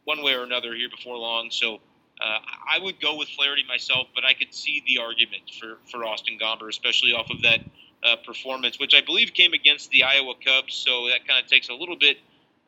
one 0.05 0.23
way 0.23 0.33
or 0.33 0.45
another 0.45 0.75
here 0.75 0.89
before 0.89 1.19
long. 1.19 1.51
So 1.51 1.81
uh, 2.23 2.39
I 2.73 2.79
would 2.79 3.01
go 3.01 3.17
with 3.17 3.29
Flaherty 3.29 3.65
myself, 3.67 4.09
but 4.15 4.25
I 4.25 4.35
could 4.35 4.55
see 4.55 4.83
the 4.87 4.99
argument 4.99 5.43
for, 5.59 5.79
for 5.91 6.05
Austin 6.05 6.39
Gomber, 6.41 6.69
especially 6.69 7.13
off 7.13 7.31
of 7.31 7.43
that 7.43 7.61
uh, 8.05 8.17
performance, 8.25 8.79
which 8.79 8.95
I 8.95 9.01
believe 9.01 9.33
came 9.35 9.53
against 9.53 9.91
the 9.91 10.05
Iowa 10.05 10.35
Cubs. 10.45 10.75
So 10.75 11.09
that 11.09 11.27
kind 11.27 11.43
of 11.43 11.51
takes 11.51 11.69
a 11.69 11.75
little 11.75 11.97
bit 11.97 12.19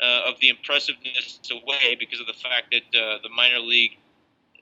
uh, 0.02 0.30
of 0.30 0.40
the 0.40 0.49
impressiveness 0.49 1.40
away 1.50 1.96
because 1.99 2.20
of 2.20 2.26
the 2.26 2.32
fact 2.32 2.73
that 2.73 2.99
uh, 2.99 3.18
the 3.23 3.28
minor 3.28 3.61
league 3.61 3.96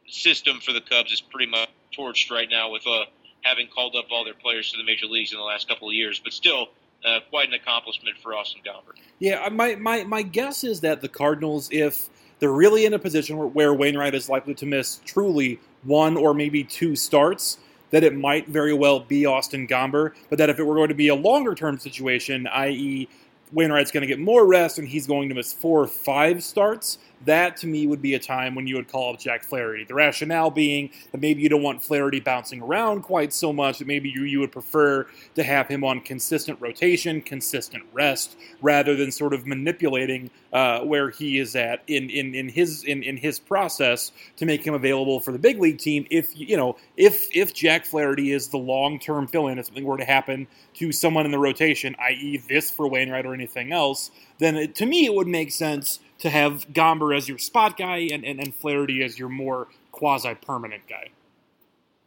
system 0.08 0.60
for 0.60 0.72
the 0.72 0.80
Cubs 0.80 1.12
is 1.12 1.20
pretty 1.20 1.50
much 1.50 1.70
torched 1.96 2.30
right 2.30 2.48
now 2.50 2.70
with 2.70 2.86
uh, 2.86 3.04
having 3.42 3.68
called 3.68 3.96
up 3.96 4.06
all 4.10 4.24
their 4.24 4.34
players 4.34 4.72
to 4.72 4.78
the 4.78 4.84
major 4.84 5.06
leagues 5.06 5.32
in 5.32 5.38
the 5.38 5.44
last 5.44 5.68
couple 5.68 5.88
of 5.88 5.94
years. 5.94 6.20
But 6.22 6.32
still, 6.32 6.68
uh, 7.04 7.20
quite 7.30 7.48
an 7.48 7.54
accomplishment 7.54 8.16
for 8.22 8.34
Austin 8.34 8.62
Gomber. 8.64 8.94
Yeah, 9.18 9.48
my, 9.50 9.74
my, 9.74 10.04
my 10.04 10.22
guess 10.22 10.64
is 10.64 10.80
that 10.80 11.00
the 11.00 11.08
Cardinals, 11.08 11.68
if 11.72 12.08
they're 12.42 12.50
really 12.50 12.86
in 12.86 12.94
a 12.94 12.98
position 12.98 13.36
where, 13.36 13.46
where 13.46 13.72
Wainwright 13.72 14.16
is 14.16 14.28
likely 14.28 14.52
to 14.54 14.66
miss 14.66 15.00
truly 15.04 15.60
one 15.84 16.16
or 16.16 16.34
maybe 16.34 16.64
two 16.64 16.96
starts, 16.96 17.58
that 17.92 18.02
it 18.02 18.16
might 18.16 18.48
very 18.48 18.74
well 18.74 18.98
be 18.98 19.24
Austin 19.26 19.68
Gomber, 19.68 20.10
but 20.28 20.38
that 20.38 20.50
if 20.50 20.58
it 20.58 20.64
were 20.64 20.74
going 20.74 20.88
to 20.88 20.94
be 20.94 21.06
a 21.06 21.14
longer 21.14 21.54
term 21.54 21.78
situation, 21.78 22.48
i.e., 22.48 23.08
Wainwright's 23.52 23.92
going 23.92 24.00
to 24.00 24.08
get 24.08 24.18
more 24.18 24.44
rest 24.44 24.80
and 24.80 24.88
he's 24.88 25.06
going 25.06 25.28
to 25.28 25.36
miss 25.36 25.52
four 25.52 25.82
or 25.82 25.86
five 25.86 26.42
starts, 26.42 26.98
that 27.24 27.56
to 27.58 27.66
me 27.66 27.86
would 27.86 28.02
be 28.02 28.14
a 28.14 28.18
time 28.18 28.54
when 28.54 28.66
you 28.66 28.76
would 28.76 28.88
call 28.88 29.12
up 29.12 29.20
Jack 29.20 29.44
Flaherty. 29.44 29.84
The 29.84 29.94
rationale 29.94 30.50
being 30.50 30.90
that 31.10 31.20
maybe 31.20 31.42
you 31.42 31.48
don't 31.48 31.62
want 31.62 31.82
Flaherty 31.82 32.20
bouncing 32.20 32.60
around 32.62 33.02
quite 33.02 33.32
so 33.32 33.52
much, 33.52 33.78
that 33.78 33.86
maybe 33.86 34.08
you, 34.08 34.24
you 34.24 34.40
would 34.40 34.52
prefer 34.52 35.06
to 35.34 35.42
have 35.42 35.68
him 35.68 35.84
on 35.84 36.00
consistent 36.00 36.60
rotation, 36.60 37.20
consistent 37.20 37.84
rest, 37.92 38.36
rather 38.60 38.96
than 38.96 39.10
sort 39.10 39.34
of 39.34 39.46
manipulating 39.46 40.30
uh, 40.52 40.80
where 40.80 41.10
he 41.10 41.38
is 41.38 41.56
at 41.56 41.82
in, 41.86 42.10
in, 42.10 42.34
in 42.34 42.48
his 42.48 42.84
in, 42.84 43.02
in 43.02 43.16
his 43.16 43.38
process 43.38 44.12
to 44.36 44.44
make 44.44 44.66
him 44.66 44.74
available 44.74 45.20
for 45.20 45.32
the 45.32 45.38
big 45.38 45.58
league 45.58 45.78
team. 45.78 46.06
If 46.10 46.38
you 46.38 46.56
know 46.56 46.76
if 46.96 47.28
if 47.34 47.54
Jack 47.54 47.86
Flaherty 47.86 48.32
is 48.32 48.48
the 48.48 48.58
long 48.58 48.98
term 48.98 49.26
fill 49.26 49.48
in, 49.48 49.58
if 49.58 49.66
something 49.66 49.84
were 49.84 49.96
to 49.96 50.04
happen 50.04 50.46
to 50.74 50.92
someone 50.92 51.24
in 51.24 51.32
the 51.32 51.38
rotation, 51.38 51.96
i.e., 51.98 52.42
this 52.48 52.70
for 52.70 52.88
Wainwright 52.88 53.26
or 53.26 53.34
anything 53.34 53.72
else, 53.72 54.10
then 54.38 54.56
it, 54.56 54.74
to 54.76 54.86
me 54.86 55.06
it 55.06 55.14
would 55.14 55.26
make 55.26 55.52
sense 55.52 56.00
to 56.22 56.30
have 56.30 56.66
Gomber 56.72 57.16
as 57.16 57.28
your 57.28 57.38
spot 57.38 57.76
guy 57.76 58.08
and, 58.12 58.24
and, 58.24 58.40
and 58.40 58.54
Flaherty 58.54 59.02
as 59.02 59.18
your 59.18 59.28
more 59.28 59.68
quasi 59.90 60.34
permanent 60.34 60.88
guy. 60.88 61.10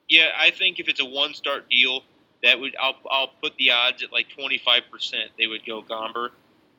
Yeah, 0.10 0.30
I 0.38 0.52
think 0.52 0.80
if 0.80 0.88
it's 0.88 1.02
a 1.02 1.06
one 1.06 1.34
start 1.34 1.70
deal, 1.70 2.02
that 2.42 2.60
would 2.60 2.76
I'll, 2.80 2.96
I'll 3.10 3.32
put 3.42 3.56
the 3.58 3.72
odds 3.72 4.04
at 4.04 4.12
like 4.12 4.28
twenty 4.30 4.58
five 4.58 4.84
percent. 4.92 5.32
They 5.38 5.48
would 5.48 5.66
go 5.66 5.82
Gomber. 5.82 6.30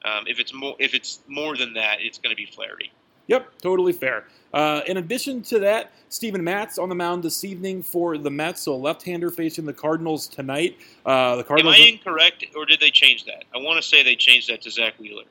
Um, 0.04 0.26
if 0.26 0.40
it's 0.40 0.54
more 0.54 0.76
if 0.78 0.94
it's 0.94 1.20
more 1.28 1.56
than 1.56 1.74
that, 1.74 1.98
it's 2.00 2.18
going 2.18 2.30
to 2.30 2.36
be 2.36 2.46
Flaherty. 2.46 2.90
Yep, 3.26 3.58
totally 3.60 3.92
fair. 3.92 4.24
Uh, 4.54 4.80
in 4.86 4.96
addition 4.96 5.42
to 5.42 5.58
that, 5.58 5.90
Steven 6.08 6.42
Matz 6.44 6.78
on 6.78 6.88
the 6.88 6.94
mound 6.94 7.24
this 7.24 7.44
evening 7.44 7.82
for 7.82 8.16
the 8.16 8.30
Mets, 8.30 8.62
so 8.62 8.74
a 8.74 8.76
left-hander 8.76 9.30
facing 9.30 9.66
the 9.66 9.72
Cardinals 9.72 10.28
tonight. 10.28 10.78
Uh, 11.04 11.34
the 11.34 11.42
Cardinals. 11.42 11.74
Am 11.74 11.82
I 11.82 11.86
incorrect, 11.86 12.46
or 12.54 12.64
did 12.64 12.78
they 12.78 12.92
change 12.92 13.24
that? 13.24 13.44
I 13.52 13.58
want 13.58 13.82
to 13.82 13.86
say 13.86 14.04
they 14.04 14.14
changed 14.14 14.48
that 14.48 14.62
to 14.62 14.70
Zack 14.70 14.94
Wheeler. 15.00 15.24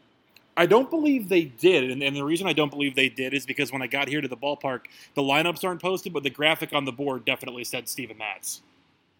I 0.57 0.65
don't 0.65 0.89
believe 0.89 1.27
they 1.27 1.45
did, 1.45 1.91
and, 1.91 2.01
and, 2.01 2.15
the 2.15 2.23
reason 2.23 2.47
I 2.47 2.53
don't 2.53 2.71
believe 2.71 2.95
they 2.95 3.09
did 3.09 3.33
is 3.33 3.45
because 3.45 3.73
when 3.73 3.81
I 3.81 3.87
got 3.87 4.07
here 4.07 4.21
to 4.21 4.27
the 4.27 4.37
ballpark, 4.37 4.85
the 5.13 5.21
lineups 5.21 5.65
aren't 5.65 5.81
posted, 5.81 6.13
but 6.13 6.23
the 6.23 6.29
graphic 6.29 6.71
on 6.71 6.85
the 6.85 6.93
board 6.93 7.25
definitely 7.25 7.65
said 7.65 7.89
Steven 7.89 8.17
Matz. 8.17 8.61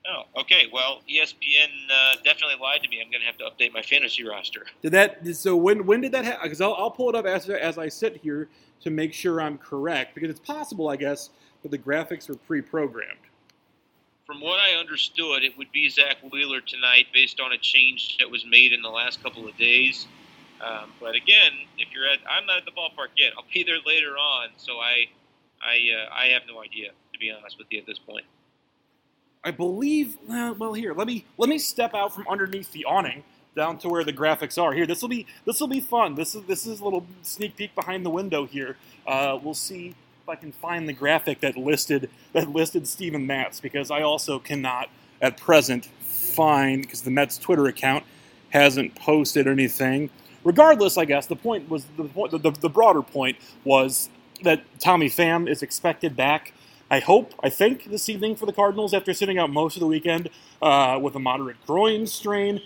Oh, 0.08 0.42
okay. 0.42 0.68
Well, 0.72 1.02
ESPN 1.10 1.68
uh, 1.92 2.16
definitely 2.24 2.56
lied 2.62 2.84
to 2.84 2.90
me. 2.90 3.02
I'm 3.04 3.10
going 3.10 3.22
to 3.22 3.26
have 3.26 3.38
to 3.40 3.46
update 3.46 3.74
my 3.74 3.82
fantasy 3.82 4.24
roster. 4.24 4.66
Did 4.82 4.92
that? 4.92 5.36
So 5.36 5.56
when 5.56 5.86
when 5.86 6.00
did 6.00 6.12
that 6.12 6.24
happen? 6.26 6.42
Because 6.44 6.62
I'll, 6.62 6.76
I'll 6.76 6.92
pull 6.92 7.10
it 7.10 7.16
up 7.16 7.26
as 7.26 7.50
as 7.50 7.80
I 7.80 7.90
sit 7.90 8.18
here 8.18 8.48
to 8.82 8.92
make 8.92 9.14
sure 9.14 9.42
I'm 9.42 9.58
correct, 9.58 10.14
because 10.14 10.30
it's 10.30 10.40
possible, 10.40 10.90
I 10.90 10.96
guess, 10.96 11.32
that 11.64 11.72
the 11.72 11.78
graphics 11.78 12.30
were 12.30 12.36
pre-programmed. 12.36 13.18
From 14.28 14.42
what 14.42 14.60
I 14.60 14.80
understood, 14.80 15.44
it 15.44 15.58
would 15.58 15.72
be 15.72 15.90
Zack 15.90 16.18
Wheeler 16.32 16.62
tonight, 16.62 17.08
based 17.14 17.40
on 17.40 17.52
a 17.52 17.58
change 17.58 18.18
that 18.20 18.30
was 18.30 18.46
made 18.46 18.74
in 18.74 18.82
the 18.82 18.90
last 18.90 19.24
couple 19.24 19.48
of 19.48 19.58
days. 19.58 20.08
Um, 20.62 20.92
but 21.00 21.16
again, 21.16 21.52
if 21.78 21.90
you're 21.94 22.08
at, 22.08 22.20
I'm 22.30 22.46
not 22.46 22.60
at 22.60 22.66
the 22.66 22.72
ballpark 22.72 23.10
yet. 23.18 23.34
I'll 23.38 23.46
be 23.54 23.64
there 23.64 23.78
later 23.86 24.18
on, 24.18 24.50
so 24.58 24.74
I, 24.74 25.06
I, 25.62 25.78
uh, 25.94 26.14
I 26.14 26.28
have 26.28 26.44
no 26.48 26.62
idea 26.62 26.92
to 27.14 27.20
be 27.20 27.32
honest 27.32 27.58
with 27.58 27.68
you 27.70 27.80
at 27.80 27.86
this 27.86 28.00
point. 28.00 28.26
I 29.44 29.52
believe. 29.52 30.18
Well, 30.28 30.56
well, 30.56 30.74
here 30.74 30.94
let 30.94 31.08
me 31.08 31.26
let 31.38 31.50
me 31.50 31.60
step 31.60 31.94
out 31.94 32.14
from 32.14 32.28
underneath 32.28 32.72
the 32.72 32.86
awning 32.86 33.24
down 33.56 33.78
to 33.80 33.90
where 33.90 34.04
the 34.04 34.12
graphics 34.12 34.62
are. 34.62 34.74
Here, 34.74 34.88
this 34.88 35.02
will 35.02 35.10
be 35.10 35.28
this 35.46 35.60
will 35.60 35.68
be 35.68 35.80
fun. 35.80 36.16
This 36.16 36.36
is 36.36 36.44
this 36.44 36.66
is 36.66 36.80
a 36.80 36.84
little 36.84 37.06
sneak 37.22 37.56
peek 37.56 37.76
behind 37.76 38.06
the 38.06 38.10
window 38.10 38.46
here. 38.46 38.76
Uh, 39.06 39.38
we'll 39.42 39.54
see 39.54 39.90
if 40.24 40.30
I 40.30 40.36
can 40.36 40.52
find 40.52 40.90
the 40.90 40.94
graphic 40.94 41.42
that 41.42 41.56
listed 41.56 42.10
that 42.34 42.50
listed 42.50 42.88
Steven 42.88 43.28
Matz 43.28 43.60
because 43.60 43.92
I 43.92 44.02
also 44.02 44.40
cannot 44.40 44.90
at 45.22 45.38
present 45.38 45.86
find 45.86 46.82
because 46.82 47.02
the 47.02 47.12
Mets 47.12 47.38
Twitter 47.38 47.68
account 47.68 48.04
hasn't 48.50 48.96
posted 48.96 49.48
anything 49.48 50.10
regardless, 50.46 50.98
I 50.98 51.04
guess 51.04 51.26
the 51.26 51.36
point 51.36 51.70
was 51.70 51.86
the, 51.98 52.04
the, 52.38 52.52
the 52.52 52.70
broader 52.70 53.02
point 53.02 53.38
was 53.66 54.10
that 54.44 54.64
Tommy 54.80 55.10
Pham 55.10 55.50
is 55.50 55.62
expected 55.62 56.16
back. 56.16 56.54
I 56.90 57.00
hope, 57.00 57.34
I 57.44 57.50
think, 57.50 57.86
this 57.86 58.08
evening 58.08 58.36
for 58.36 58.46
the 58.46 58.54
Cardinals 58.54 58.94
after 58.94 59.14
sitting 59.14 59.38
out 59.38 59.50
most 59.50 59.76
of 59.76 59.80
the 59.82 59.88
weekend 59.88 60.30
uh, 60.62 60.98
with 61.02 61.16
a 61.16 61.20
moderate 61.20 61.58
groin 61.66 62.06
strain. 62.06 62.62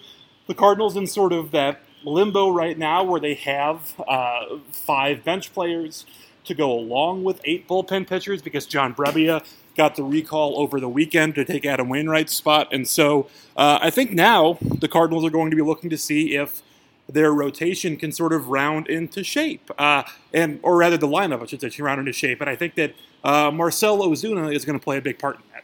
The 0.47 0.53
Cardinals 0.53 0.95
in 0.97 1.07
sort 1.07 1.31
of 1.31 1.51
that 1.51 1.81
limbo 2.03 2.49
right 2.49 2.77
now 2.77 3.03
where 3.03 3.19
they 3.19 3.33
have 3.33 3.99
uh, 4.07 4.57
five 4.71 5.23
bench 5.23 5.53
players 5.53 6.05
to 6.45 6.53
go 6.53 6.71
along 6.71 7.23
with 7.23 7.39
eight 7.45 7.67
bullpen 7.67 8.07
pitchers 8.07 8.41
because 8.41 8.65
John 8.65 8.93
Brebbia 8.93 9.45
got 9.75 9.95
the 9.95 10.03
recall 10.03 10.59
over 10.59 10.79
the 10.79 10.89
weekend 10.89 11.35
to 11.35 11.45
take 11.45 11.65
Adam 11.65 11.87
Wainwright's 11.87 12.33
spot. 12.33 12.73
And 12.73 12.87
so 12.87 13.29
uh, 13.55 13.79
I 13.81 13.89
think 13.89 14.11
now 14.11 14.57
the 14.61 14.87
Cardinals 14.87 15.23
are 15.23 15.29
going 15.29 15.51
to 15.51 15.55
be 15.55 15.61
looking 15.61 15.89
to 15.89 15.97
see 15.97 16.35
if 16.35 16.61
their 17.09 17.33
rotation 17.33 17.97
can 17.97 18.11
sort 18.11 18.31
of 18.31 18.47
round 18.47 18.87
into 18.87 19.23
shape, 19.23 19.69
uh, 19.77 20.03
and 20.33 20.59
or 20.61 20.77
rather 20.77 20.97
the 20.97 21.07
lineup, 21.07 21.41
I 21.41 21.45
should 21.45 21.61
say, 21.61 21.71
round 21.81 21.99
into 21.99 22.13
shape. 22.13 22.39
And 22.39 22.49
I 22.49 22.55
think 22.55 22.75
that 22.75 22.93
uh, 23.23 23.51
Marcell 23.51 23.99
Ozuna 23.99 24.53
is 24.53 24.63
going 24.63 24.77
to 24.77 24.83
play 24.83 24.97
a 24.97 25.01
big 25.01 25.19
part 25.19 25.37
in 25.37 25.41
that. 25.53 25.63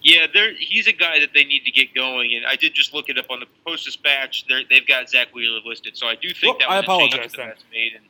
Yeah, 0.00 0.26
he's 0.58 0.86
a 0.86 0.92
guy 0.92 1.18
that 1.18 1.30
they 1.34 1.44
need 1.44 1.64
to 1.64 1.72
get 1.72 1.92
going, 1.94 2.34
and 2.34 2.46
I 2.46 2.54
did 2.56 2.72
just 2.72 2.94
look 2.94 3.08
it 3.08 3.18
up 3.18 3.26
on 3.30 3.40
the 3.40 3.46
Post 3.66 3.84
Dispatch. 3.84 4.46
They've 4.48 4.86
got 4.86 5.10
Zack 5.10 5.34
Wheeler 5.34 5.60
listed, 5.64 5.96
so 5.96 6.06
I 6.06 6.14
do 6.14 6.30
think 6.32 6.60
well, 6.60 6.68
that 6.68 6.70
I 6.70 6.78
apologize, 6.78 7.32
change 7.32 7.36
that's 7.36 7.64
made, 7.72 7.94
and 7.94 8.04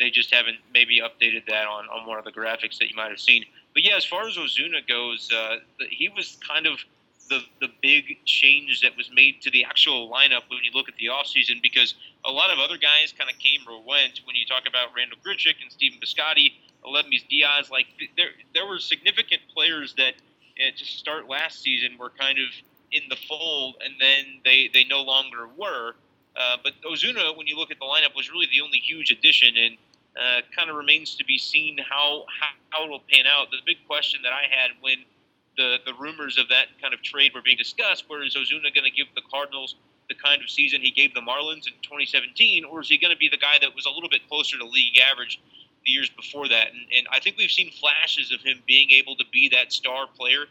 they 0.00 0.10
just 0.10 0.34
haven't 0.34 0.56
maybe 0.72 1.00
updated 1.00 1.46
that 1.46 1.66
on, 1.66 1.86
on 1.88 2.06
one 2.08 2.18
of 2.18 2.24
the 2.24 2.32
graphics 2.32 2.78
that 2.78 2.88
you 2.88 2.96
might 2.96 3.10
have 3.10 3.20
seen. 3.20 3.44
But 3.74 3.84
yeah, 3.84 3.96
as 3.96 4.04
far 4.04 4.26
as 4.26 4.36
Ozuna 4.36 4.86
goes, 4.88 5.30
uh, 5.32 5.56
he 5.90 6.08
was 6.08 6.38
kind 6.48 6.66
of 6.66 6.78
the 7.28 7.40
the 7.60 7.68
big 7.82 8.18
change 8.24 8.80
that 8.80 8.96
was 8.96 9.10
made 9.14 9.40
to 9.42 9.50
the 9.50 9.64
actual 9.64 10.10
lineup 10.10 10.42
when 10.48 10.62
you 10.62 10.70
look 10.74 10.88
at 10.88 10.94
the 10.96 11.06
offseason 11.06 11.62
because 11.62 11.94
a 12.24 12.30
lot 12.30 12.50
of 12.50 12.58
other 12.58 12.76
guys 12.76 13.12
kind 13.16 13.30
of 13.30 13.38
came 13.38 13.60
or 13.68 13.82
went. 13.82 14.20
When 14.24 14.36
you 14.36 14.46
talk 14.46 14.64
about 14.68 14.88
Randall 14.96 15.18
Grichuk 15.24 15.60
and 15.62 15.70
Stephen 15.70 15.98
Piscotty, 16.00 16.52
Aledmys 16.84 17.26
Diaz, 17.28 17.70
like 17.70 17.86
there 18.16 18.30
there 18.52 18.66
were 18.66 18.78
significant 18.78 19.42
players 19.54 19.94
that 19.96 20.14
uh, 20.60 20.70
to 20.76 20.84
start 20.84 21.28
last 21.28 21.62
season 21.62 21.96
were 21.98 22.10
kind 22.10 22.38
of 22.38 22.48
in 22.92 23.02
the 23.08 23.16
fold, 23.16 23.76
and 23.84 23.94
then 24.00 24.40
they 24.44 24.70
they 24.72 24.84
no 24.84 25.02
longer 25.02 25.48
were. 25.56 25.94
Uh, 26.36 26.56
but 26.62 26.72
Ozuna, 26.82 27.36
when 27.36 27.46
you 27.46 27.56
look 27.56 27.70
at 27.70 27.78
the 27.78 27.84
lineup, 27.84 28.14
was 28.16 28.30
really 28.30 28.48
the 28.50 28.60
only 28.60 28.78
huge 28.78 29.10
addition, 29.10 29.56
and 29.56 29.76
uh, 30.16 30.40
kind 30.54 30.68
of 30.68 30.76
remains 30.76 31.14
to 31.16 31.24
be 31.24 31.38
seen 31.38 31.78
how 31.78 32.24
how 32.70 32.84
it'll 32.84 33.02
pan 33.10 33.24
out. 33.26 33.50
The 33.50 33.58
big 33.64 33.78
question 33.86 34.20
that 34.22 34.32
I 34.32 34.42
had 34.50 34.72
when 34.80 34.98
the 35.56 35.78
the 35.86 35.94
rumors 35.94 36.38
of 36.38 36.48
that 36.48 36.66
kind 36.80 36.94
of 36.94 37.02
trade 37.02 37.32
were 37.34 37.42
being 37.42 37.56
discussed, 37.56 38.04
where 38.08 38.22
is 38.22 38.34
Ozuna 38.34 38.74
going 38.74 38.84
to 38.84 38.90
give 38.90 39.06
the 39.14 39.22
Cardinals 39.30 39.76
the 40.08 40.14
kind 40.14 40.42
of 40.42 40.50
season 40.50 40.80
he 40.80 40.90
gave 40.90 41.14
the 41.14 41.20
Marlins 41.20 41.66
in 41.66 41.74
2017, 41.82 42.64
or 42.64 42.80
is 42.80 42.88
he 42.88 42.98
going 42.98 43.12
to 43.12 43.18
be 43.18 43.28
the 43.28 43.38
guy 43.38 43.56
that 43.60 43.74
was 43.74 43.86
a 43.86 43.90
little 43.90 44.08
bit 44.08 44.26
closer 44.28 44.58
to 44.58 44.64
league 44.64 44.98
average 44.98 45.40
the 45.84 45.90
years 45.90 46.10
before 46.10 46.48
that? 46.48 46.68
And, 46.68 46.80
and 46.96 47.06
I 47.10 47.20
think 47.20 47.36
we've 47.36 47.50
seen 47.50 47.70
flashes 47.70 48.32
of 48.32 48.40
him 48.40 48.60
being 48.66 48.90
able 48.90 49.16
to 49.16 49.24
be 49.32 49.48
that 49.50 49.72
star 49.72 50.06
player. 50.06 50.46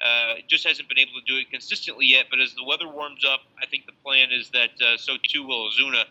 Uh, 0.00 0.34
just 0.46 0.66
hasn't 0.66 0.88
been 0.88 0.98
able 0.98 1.14
to 1.18 1.26
do 1.26 1.38
it 1.38 1.50
consistently 1.50 2.06
yet. 2.06 2.26
But 2.30 2.38
as 2.38 2.54
the 2.54 2.62
weather 2.62 2.86
warms 2.86 3.24
up, 3.24 3.40
I 3.60 3.66
think 3.66 3.86
the 3.86 3.96
plan 4.04 4.28
is 4.30 4.50
that 4.50 4.70
uh, 4.80 4.96
so 4.96 5.16
too 5.22 5.44
will 5.44 5.70
Ozuna. 5.70 6.04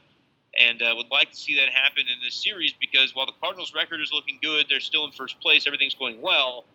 And 0.60 0.82
uh, 0.82 0.94
would 0.98 1.10
like 1.12 1.30
to 1.30 1.38
see 1.38 1.56
that 1.56 1.70
happen 1.70 2.02
in 2.02 2.18
this 2.24 2.34
series 2.34 2.74
because 2.74 3.16
while 3.16 3.28
the 3.28 3.34
Cardinals' 3.40 3.74
record 3.76 4.02
is 4.02 4.12
looking 4.12 4.40
good, 4.42 4.66
they're 4.70 4.80
still 4.80 5.06
in 5.06 5.12
first 5.12 5.40
place. 5.40 5.68
Everything's 5.68 5.94
going 5.94 6.20
well. 6.22 6.66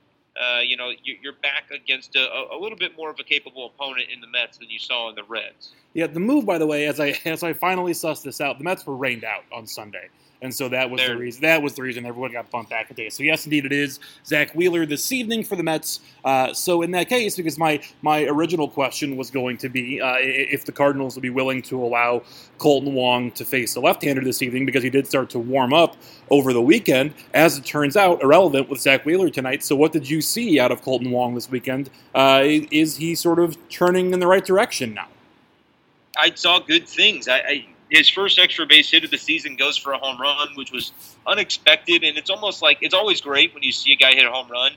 Uh, 0.41 0.61
you 0.61 0.77
know, 0.77 0.91
you're 1.05 1.35
back 1.43 1.71
against 1.71 2.17
a, 2.17 2.27
a, 2.53 2.59
little 2.59 2.79
bit 2.79 2.97
more 2.97 3.11
of 3.11 3.21
a 3.21 3.23
capable 3.23 3.67
opponent 3.67 4.09
in 4.11 4.21
the 4.23 4.27
Mets 4.27 4.57
than 4.57 4.71
you 4.71 4.79
saw 4.79 5.11
in 5.11 5.15
the 5.15 5.25
Reds. 5.25 5.73
Yeah, 5.93 6.07
the 6.07 6.21
move, 6.21 6.47
by 6.47 6.57
the 6.57 6.67
way, 6.67 6.87
as 6.87 7.01
I 7.01 7.19
as 7.27 7.43
I 7.43 7.53
finally 7.53 7.93
sussed 7.93 8.23
this 8.23 8.41
out, 8.41 8.59
the 8.59 8.65
Mets 8.65 8.87
were 8.87 8.97
rained 8.97 9.25
out 9.25 9.45
on 9.53 9.67
Sunday 9.67 10.09
and 10.43 10.55
so 10.55 10.69
that 10.69 10.91
was 10.91 11.01
there. 11.01 11.11
the 11.11 11.17
reason. 11.17 11.41
That 11.43 11.63
was 11.63 11.75
the 11.75 11.83
reason 11.83 12.05
everyone 12.05 12.33
got 12.33 12.51
bumped 12.51 12.71
back 12.71 12.91
a 12.91 12.95
day. 12.95 13.09
So 13.09 13.23
yes, 13.23 13.47
indeed, 13.47 13.65
it 13.65 13.73
is 13.73 14.01
Zack 14.27 14.55
Wheeler 14.55 14.85
this 14.85 15.11
evening 15.13 15.45
for 15.45 15.57
the 15.57 15.63
Mets. 15.63 16.01
Uh, 16.25 16.53
so 16.53 16.83
in 16.83 16.91
that 16.91 17.09
case, 17.09 17.37
because 17.37 17.57
my 17.59 17.81
my 18.03 18.25
original 18.25 18.69
question 18.69 19.17
was 19.17 19.31
going 19.31 19.57
to 19.59 19.69
be 19.69 20.01
uh, 20.01 20.17
if 20.19 20.65
the 20.65 20.73
Cardinals 20.73 21.15
would 21.15 21.23
be 21.23 21.31
willing 21.31 21.63
to 21.63 21.83
allow 21.83 22.23
Kolten 22.59 22.93
Wong 22.93 23.31
to 23.33 23.45
face 23.45 23.77
a 23.77 23.81
left-hander 23.81 24.23
this 24.23 24.43
evening 24.43 24.67
because 24.67 24.83
he 24.83 24.91
did 24.91 25.07
start 25.07 25.31
to 25.31 25.39
warm 25.39 25.73
up 25.73 25.97
over 26.31 26.53
the 26.53 26.63
weekend. 26.63 27.15
As 27.33 27.57
it 27.57 27.65
turns 27.65 27.97
out, 27.97 28.23
irrelevant 28.23 28.69
with 28.69 28.81
Zack 28.81 29.07
Wheeler 29.07 29.31
tonight. 29.31 29.63
So 29.63 29.77
what 29.77 29.93
did 29.93 30.11
you 30.11 30.21
see 30.21 30.59
out 30.59 30.73
of 30.73 30.83
Kolten 30.83 31.11
Wong 31.11 31.35
this 31.35 31.49
weekend? 31.49 31.89
Uh, 32.15 32.43
is 32.45 32.97
he 32.97 33.15
sort 33.15 33.39
of 33.39 33.57
turning 33.69 34.13
in 34.13 34.21
the 34.21 34.27
right 34.27 34.45
direction 34.45 34.93
now? 34.95 35.07
I 36.17 36.33
saw 36.35 36.59
good 36.59 36.87
things. 36.87 37.27
I, 37.29 37.39
I 37.39 37.67
his 37.93 38.09
first 38.09 38.39
extra 38.39 38.65
base 38.65 38.91
hit 38.91 39.05
of 39.05 39.11
the 39.11 39.19
season 39.19 39.55
goes 39.55 39.77
for 39.77 39.93
a 39.93 39.99
home 39.99 40.19
run, 40.19 40.49
which 40.55 40.73
was 40.73 40.93
unexpected. 41.27 42.03
And 42.03 42.17
it's 42.17 42.31
almost 42.31 42.63
like 42.63 42.79
it's 42.81 42.95
always 42.95 43.21
great 43.21 43.53
when 43.53 43.63
you 43.63 43.71
see 43.71 43.93
a 43.93 43.97
guy 43.97 44.15
hit 44.15 44.25
a 44.25 44.31
home 44.31 44.49
run. 44.51 44.73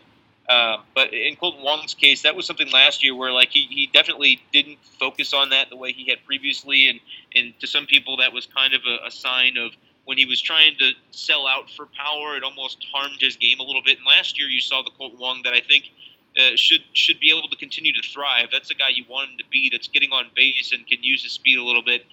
Uh, 0.50 0.78
but 0.94 1.14
in 1.14 1.38
Kolten 1.38 1.64
Wong's 1.64 1.94
case, 1.94 2.24
that 2.24 2.36
was 2.36 2.46
something 2.46 2.70
last 2.72 3.06
year 3.06 3.16
where 3.16 3.32
like 3.32 3.50
he, 3.52 3.68
he 3.70 3.90
definitely 3.94 4.42
didn't 4.52 4.80
focus 5.00 5.34
on 5.34 5.50
that 5.52 5.70
the 5.70 5.78
way 5.78 5.94
he 5.94 6.10
had 6.10 6.24
previously, 6.26 6.90
and 6.90 7.00
and 7.34 7.58
to 7.62 7.68
some 7.68 7.86
people 7.86 8.18
that 8.18 8.34
was 8.34 8.46
kind 8.48 8.74
of 8.74 8.82
a, 8.86 9.08
a 9.08 9.12
sign 9.12 9.56
of 9.58 9.72
when 10.04 10.18
he 10.18 10.26
was 10.26 10.42
trying 10.42 10.76
to 10.78 10.92
sell 11.12 11.48
out 11.48 11.72
for 11.72 11.88
power, 11.98 12.36
it 12.36 12.44
almost 12.44 12.86
harmed 12.94 13.20
his 13.22 13.38
game 13.38 13.60
a 13.60 13.64
little 13.64 13.82
bit. 13.82 13.98
And 13.98 14.06
last 14.06 14.38
year, 14.38 14.50
you 14.50 14.60
saw 14.60 14.84
the 14.84 14.92
Kolten 14.92 15.18
Wong 15.18 15.42
that 15.46 15.54
I 15.54 15.62
think 15.62 15.90
uh, 16.38 16.56
should 16.56 16.84
should 16.92 17.20
be 17.22 17.32
able 17.32 17.48
to 17.48 17.56
continue 17.56 17.94
to 17.94 18.08
thrive. 18.08 18.50
That's 18.52 18.70
a 18.70 18.76
guy 18.76 18.90
you 18.94 19.06
want 19.10 19.32
him 19.32 19.38
to 19.38 19.46
be. 19.50 19.70
That's 19.72 19.88
getting 19.88 20.12
on 20.12 20.26
base 20.36 20.74
and 20.74 20.86
can 20.86 21.02
use 21.02 21.24
his 21.24 21.32
speed 21.32 21.58
a 21.58 21.64
little 21.64 21.82
bit. 21.82 22.06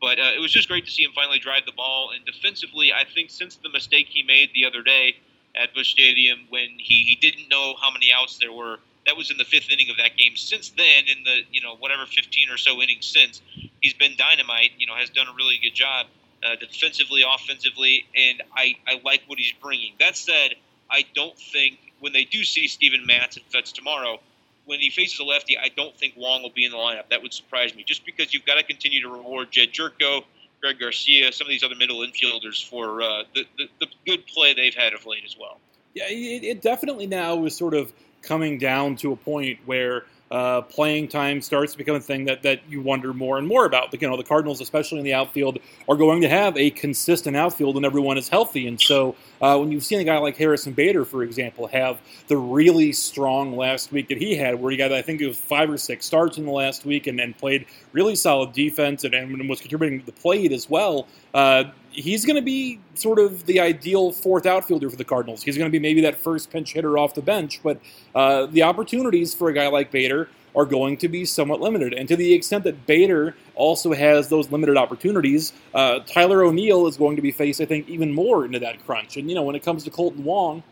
But 0.00 0.18
uh, 0.18 0.32
it 0.34 0.40
was 0.40 0.50
just 0.50 0.68
great 0.68 0.86
to 0.86 0.90
see 0.90 1.02
him 1.02 1.12
finally 1.14 1.38
drive 1.38 1.66
the 1.66 1.72
ball. 1.72 2.10
And 2.14 2.24
defensively, 2.24 2.92
I 2.92 3.04
think 3.04 3.30
since 3.30 3.56
the 3.56 3.68
mistake 3.68 4.06
he 4.08 4.22
made 4.22 4.50
the 4.54 4.64
other 4.64 4.82
day 4.82 5.16
at 5.54 5.74
Busch 5.74 5.90
Stadium 5.90 6.38
when 6.48 6.68
he, 6.78 7.04
he 7.04 7.16
didn't 7.20 7.48
know 7.48 7.74
how 7.80 7.90
many 7.90 8.10
outs 8.12 8.38
there 8.38 8.52
were, 8.52 8.78
that 9.06 9.16
was 9.16 9.30
in 9.30 9.36
the 9.36 9.44
fifth 9.44 9.70
inning 9.70 9.90
of 9.90 9.96
that 9.96 10.16
game. 10.16 10.36
Since 10.36 10.70
then, 10.70 11.04
in 11.08 11.24
the 11.24 11.40
you 11.50 11.62
know 11.62 11.76
whatever 11.76 12.06
15 12.06 12.50
or 12.50 12.56
so 12.56 12.80
innings 12.80 13.06
since, 13.06 13.40
he's 13.80 13.94
been 13.94 14.12
dynamite. 14.16 14.72
You 14.78 14.86
know, 14.86 14.94
has 14.94 15.10
done 15.10 15.26
a 15.26 15.34
really 15.34 15.58
good 15.62 15.74
job 15.74 16.06
uh, 16.44 16.56
defensively, 16.56 17.22
offensively, 17.26 18.06
and 18.16 18.42
I, 18.54 18.76
I 18.86 19.00
like 19.04 19.22
what 19.26 19.38
he's 19.38 19.52
bringing. 19.60 19.94
That 19.98 20.16
said, 20.16 20.54
I 20.90 21.04
don't 21.14 21.36
think 21.36 21.78
when 22.00 22.12
they 22.12 22.24
do 22.24 22.44
see 22.44 22.68
Steven 22.68 23.06
Matz 23.06 23.36
and 23.36 23.44
Fetts 23.46 23.72
tomorrow, 23.72 24.20
when 24.70 24.78
he 24.78 24.88
faces 24.88 25.18
a 25.18 25.24
lefty, 25.24 25.58
I 25.58 25.68
don't 25.76 25.94
think 25.96 26.14
Wong 26.16 26.42
will 26.42 26.50
be 26.50 26.64
in 26.64 26.70
the 26.70 26.78
lineup. 26.78 27.08
That 27.10 27.22
would 27.22 27.34
surprise 27.34 27.74
me, 27.74 27.82
just 27.82 28.06
because 28.06 28.32
you've 28.32 28.46
got 28.46 28.54
to 28.54 28.62
continue 28.62 29.02
to 29.02 29.08
reward 29.08 29.50
Jedd 29.50 29.72
Gyorko, 29.72 30.22
Greg 30.62 30.78
Garcia, 30.78 31.32
some 31.32 31.46
of 31.46 31.50
these 31.50 31.64
other 31.64 31.74
middle 31.74 31.98
infielders 31.98 32.64
for 32.64 33.02
uh, 33.02 33.24
the, 33.34 33.44
the, 33.58 33.64
the 33.80 33.86
good 34.06 34.26
play 34.28 34.54
they've 34.54 34.74
had 34.74 34.94
of 34.94 35.04
late 35.06 35.24
as 35.26 35.36
well. 35.36 35.58
Yeah, 35.92 36.04
it, 36.08 36.44
it 36.44 36.62
definitely 36.62 37.08
now 37.08 37.44
is 37.46 37.56
sort 37.56 37.74
of 37.74 37.92
coming 38.22 38.58
down 38.58 38.94
to 38.96 39.10
a 39.10 39.16
point 39.16 39.58
where 39.66 40.04
uh, 40.30 40.60
playing 40.62 41.08
time 41.08 41.40
starts 41.40 41.72
to 41.72 41.78
become 41.78 41.96
a 41.96 42.00
thing 42.00 42.24
that, 42.24 42.42
that 42.42 42.60
you 42.68 42.80
wonder 42.80 43.12
more 43.12 43.38
and 43.38 43.46
more 43.48 43.64
about. 43.64 43.90
But, 43.90 44.00
You 44.00 44.08
know, 44.08 44.16
the 44.16 44.22
Cardinals, 44.22 44.60
especially 44.60 44.98
in 44.98 45.04
the 45.04 45.14
outfield, 45.14 45.58
are 45.88 45.96
going 45.96 46.20
to 46.22 46.28
have 46.28 46.56
a 46.56 46.70
consistent 46.70 47.36
outfield 47.36 47.74
when 47.74 47.84
everyone 47.84 48.16
is 48.16 48.28
healthy. 48.28 48.68
And 48.68 48.80
so 48.80 49.16
uh, 49.40 49.56
when 49.58 49.72
you've 49.72 49.84
seen 49.84 50.00
a 50.00 50.04
guy 50.04 50.18
like 50.18 50.36
Harrison 50.36 50.72
Bader, 50.72 51.04
for 51.04 51.22
example, 51.22 51.66
have 51.68 52.00
the 52.28 52.36
really 52.36 52.92
strong 52.92 53.56
last 53.56 53.90
week 53.90 54.08
that 54.08 54.18
he 54.18 54.36
had, 54.36 54.60
where 54.60 54.70
he 54.70 54.76
got, 54.76 54.92
I 54.92 55.02
think 55.02 55.20
it 55.20 55.26
was 55.26 55.38
five 55.38 55.68
or 55.68 55.78
six 55.78 56.06
starts 56.06 56.38
in 56.38 56.44
the 56.44 56.52
last 56.52 56.84
week 56.84 57.06
and, 57.06 57.20
then 57.20 57.34
played 57.34 57.66
really 57.92 58.16
solid 58.16 58.52
defense 58.52 59.04
and, 59.04 59.14
and 59.14 59.48
was 59.48 59.60
contributing 59.60 60.00
to 60.00 60.06
the 60.06 60.12
plate 60.12 60.52
as 60.52 60.70
well, 60.70 61.06
uh, 61.34 61.64
he's 61.90 62.24
going 62.24 62.36
to 62.36 62.42
be 62.42 62.80
sort 62.94 63.18
of 63.18 63.46
the 63.46 63.60
ideal 63.60 64.12
fourth 64.12 64.46
outfielder 64.46 64.90
for 64.90 64.96
the 64.96 65.04
Cardinals. 65.04 65.42
He's 65.42 65.56
going 65.56 65.70
to 65.70 65.72
be 65.72 65.78
maybe 65.78 66.00
that 66.02 66.16
first 66.16 66.50
pinch 66.50 66.72
hitter 66.72 66.98
off 66.98 67.14
the 67.14 67.22
bench, 67.22 67.60
but 67.62 67.80
uh, 68.14 68.46
the 68.46 68.62
opportunities 68.62 69.34
for 69.34 69.48
a 69.48 69.52
guy 69.52 69.68
like 69.68 69.90
Bader 69.90 70.28
are 70.56 70.64
going 70.64 70.96
to 70.96 71.08
be 71.08 71.24
somewhat 71.24 71.60
limited. 71.60 71.92
And 71.94 72.08
to 72.08 72.16
the 72.16 72.32
extent 72.32 72.64
that 72.64 72.86
Bader 72.86 73.36
also 73.54 73.92
has 73.92 74.28
those 74.28 74.50
limited 74.50 74.76
opportunities, 74.76 75.52
uh, 75.74 76.00
Tyler 76.00 76.42
O'Neill 76.42 76.86
is 76.88 76.96
going 76.96 77.16
to 77.16 77.22
be 77.22 77.30
faced, 77.30 77.60
I 77.60 77.66
think, 77.66 77.88
even 77.88 78.12
more 78.12 78.44
into 78.44 78.58
that 78.58 78.84
crunch. 78.84 79.16
And, 79.16 79.28
you 79.28 79.36
know, 79.36 79.42
when 79.42 79.54
it 79.54 79.62
comes 79.62 79.84
to 79.84 79.90
Kolten 79.90 80.24
Wong, 80.24 80.62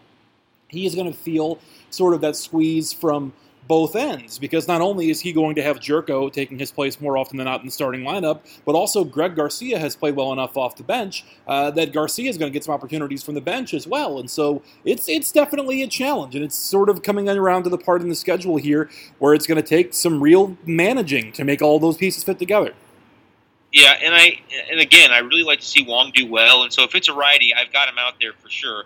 he 0.67 0.85
is 0.85 0.95
going 0.95 1.11
to 1.11 1.17
feel 1.17 1.61
sort 1.91 2.15
of 2.15 2.21
that 2.23 2.37
squeeze 2.37 2.93
from– 2.93 3.33
both 3.69 3.95
ends 3.95 4.39
because 4.39 4.67
not 4.67 4.81
only 4.81 5.11
is 5.11 5.21
he 5.21 5.33
going 5.33 5.55
to 5.55 5.63
have 5.63 5.79
Gyorko 5.79 6.33
taking 6.33 6.59
his 6.59 6.73
place 6.73 7.01
more 7.01 7.19
often 7.19 7.37
than 7.37 7.45
not 7.45 7.61
in 7.61 7.67
the 7.67 7.73
starting 7.73 8.01
lineup, 8.01 8.41
but 8.65 8.75
also 8.75 9.05
Greg 9.05 9.37
Garcia 9.37 9.79
has 9.79 9.95
played 9.95 10.17
well 10.17 10.33
enough 10.33 10.57
off 10.57 10.77
the 10.77 10.83
bench 10.83 11.25
uh, 11.47 11.71
that 11.73 11.93
Garcia 11.93 12.29
is 12.29 12.39
going 12.39 12.51
to 12.51 12.55
get 12.55 12.65
some 12.65 12.75
opportunities 12.75 13.23
from 13.23 13.35
the 13.35 13.41
bench 13.41 13.75
as 13.75 13.87
well. 13.87 14.19
And 14.19 14.31
so 14.31 14.63
it's 14.85 15.09
it's 15.09 15.31
definitely 15.31 15.83
a 15.83 15.87
challenge, 15.87 16.35
and 16.35 16.45
it's 16.45 16.57
sort 16.57 16.89
of 16.89 17.03
coming 17.03 17.29
around 17.29 17.65
to 17.65 17.71
the 17.71 17.79
part 17.79 18.01
in 18.01 18.09
the 18.09 18.15
schedule 18.15 18.57
here 18.57 18.91
where 19.19 19.35
it's 19.35 19.47
going 19.47 19.61
to 19.61 19.69
take 19.69 19.93
some 19.95 20.23
real 20.23 20.57
managing 20.65 21.33
to 21.33 21.45
make 21.45 21.61
all 21.61 21.79
those 21.79 21.99
pieces 21.99 22.25
fit 22.25 22.39
together. 22.39 22.73
Yeah, 23.73 23.93
and 24.03 24.15
I 24.15 24.41
and 24.71 24.81
again, 24.81 25.13
I 25.13 25.19
really 25.19 25.43
like 25.43 25.61
to 25.61 25.67
see 25.67 25.85
Wong 25.85 26.11
do 26.15 26.27
well, 26.27 26.63
and 26.63 26.73
so 26.73 26.85
if 26.85 26.95
it's 26.95 27.09
a 27.09 27.13
righty, 27.13 27.53
I've 27.55 27.73
got 27.73 27.89
him 27.89 27.99
out 27.99 28.15
there 28.19 28.33
for 28.33 28.49
sure. 28.49 28.85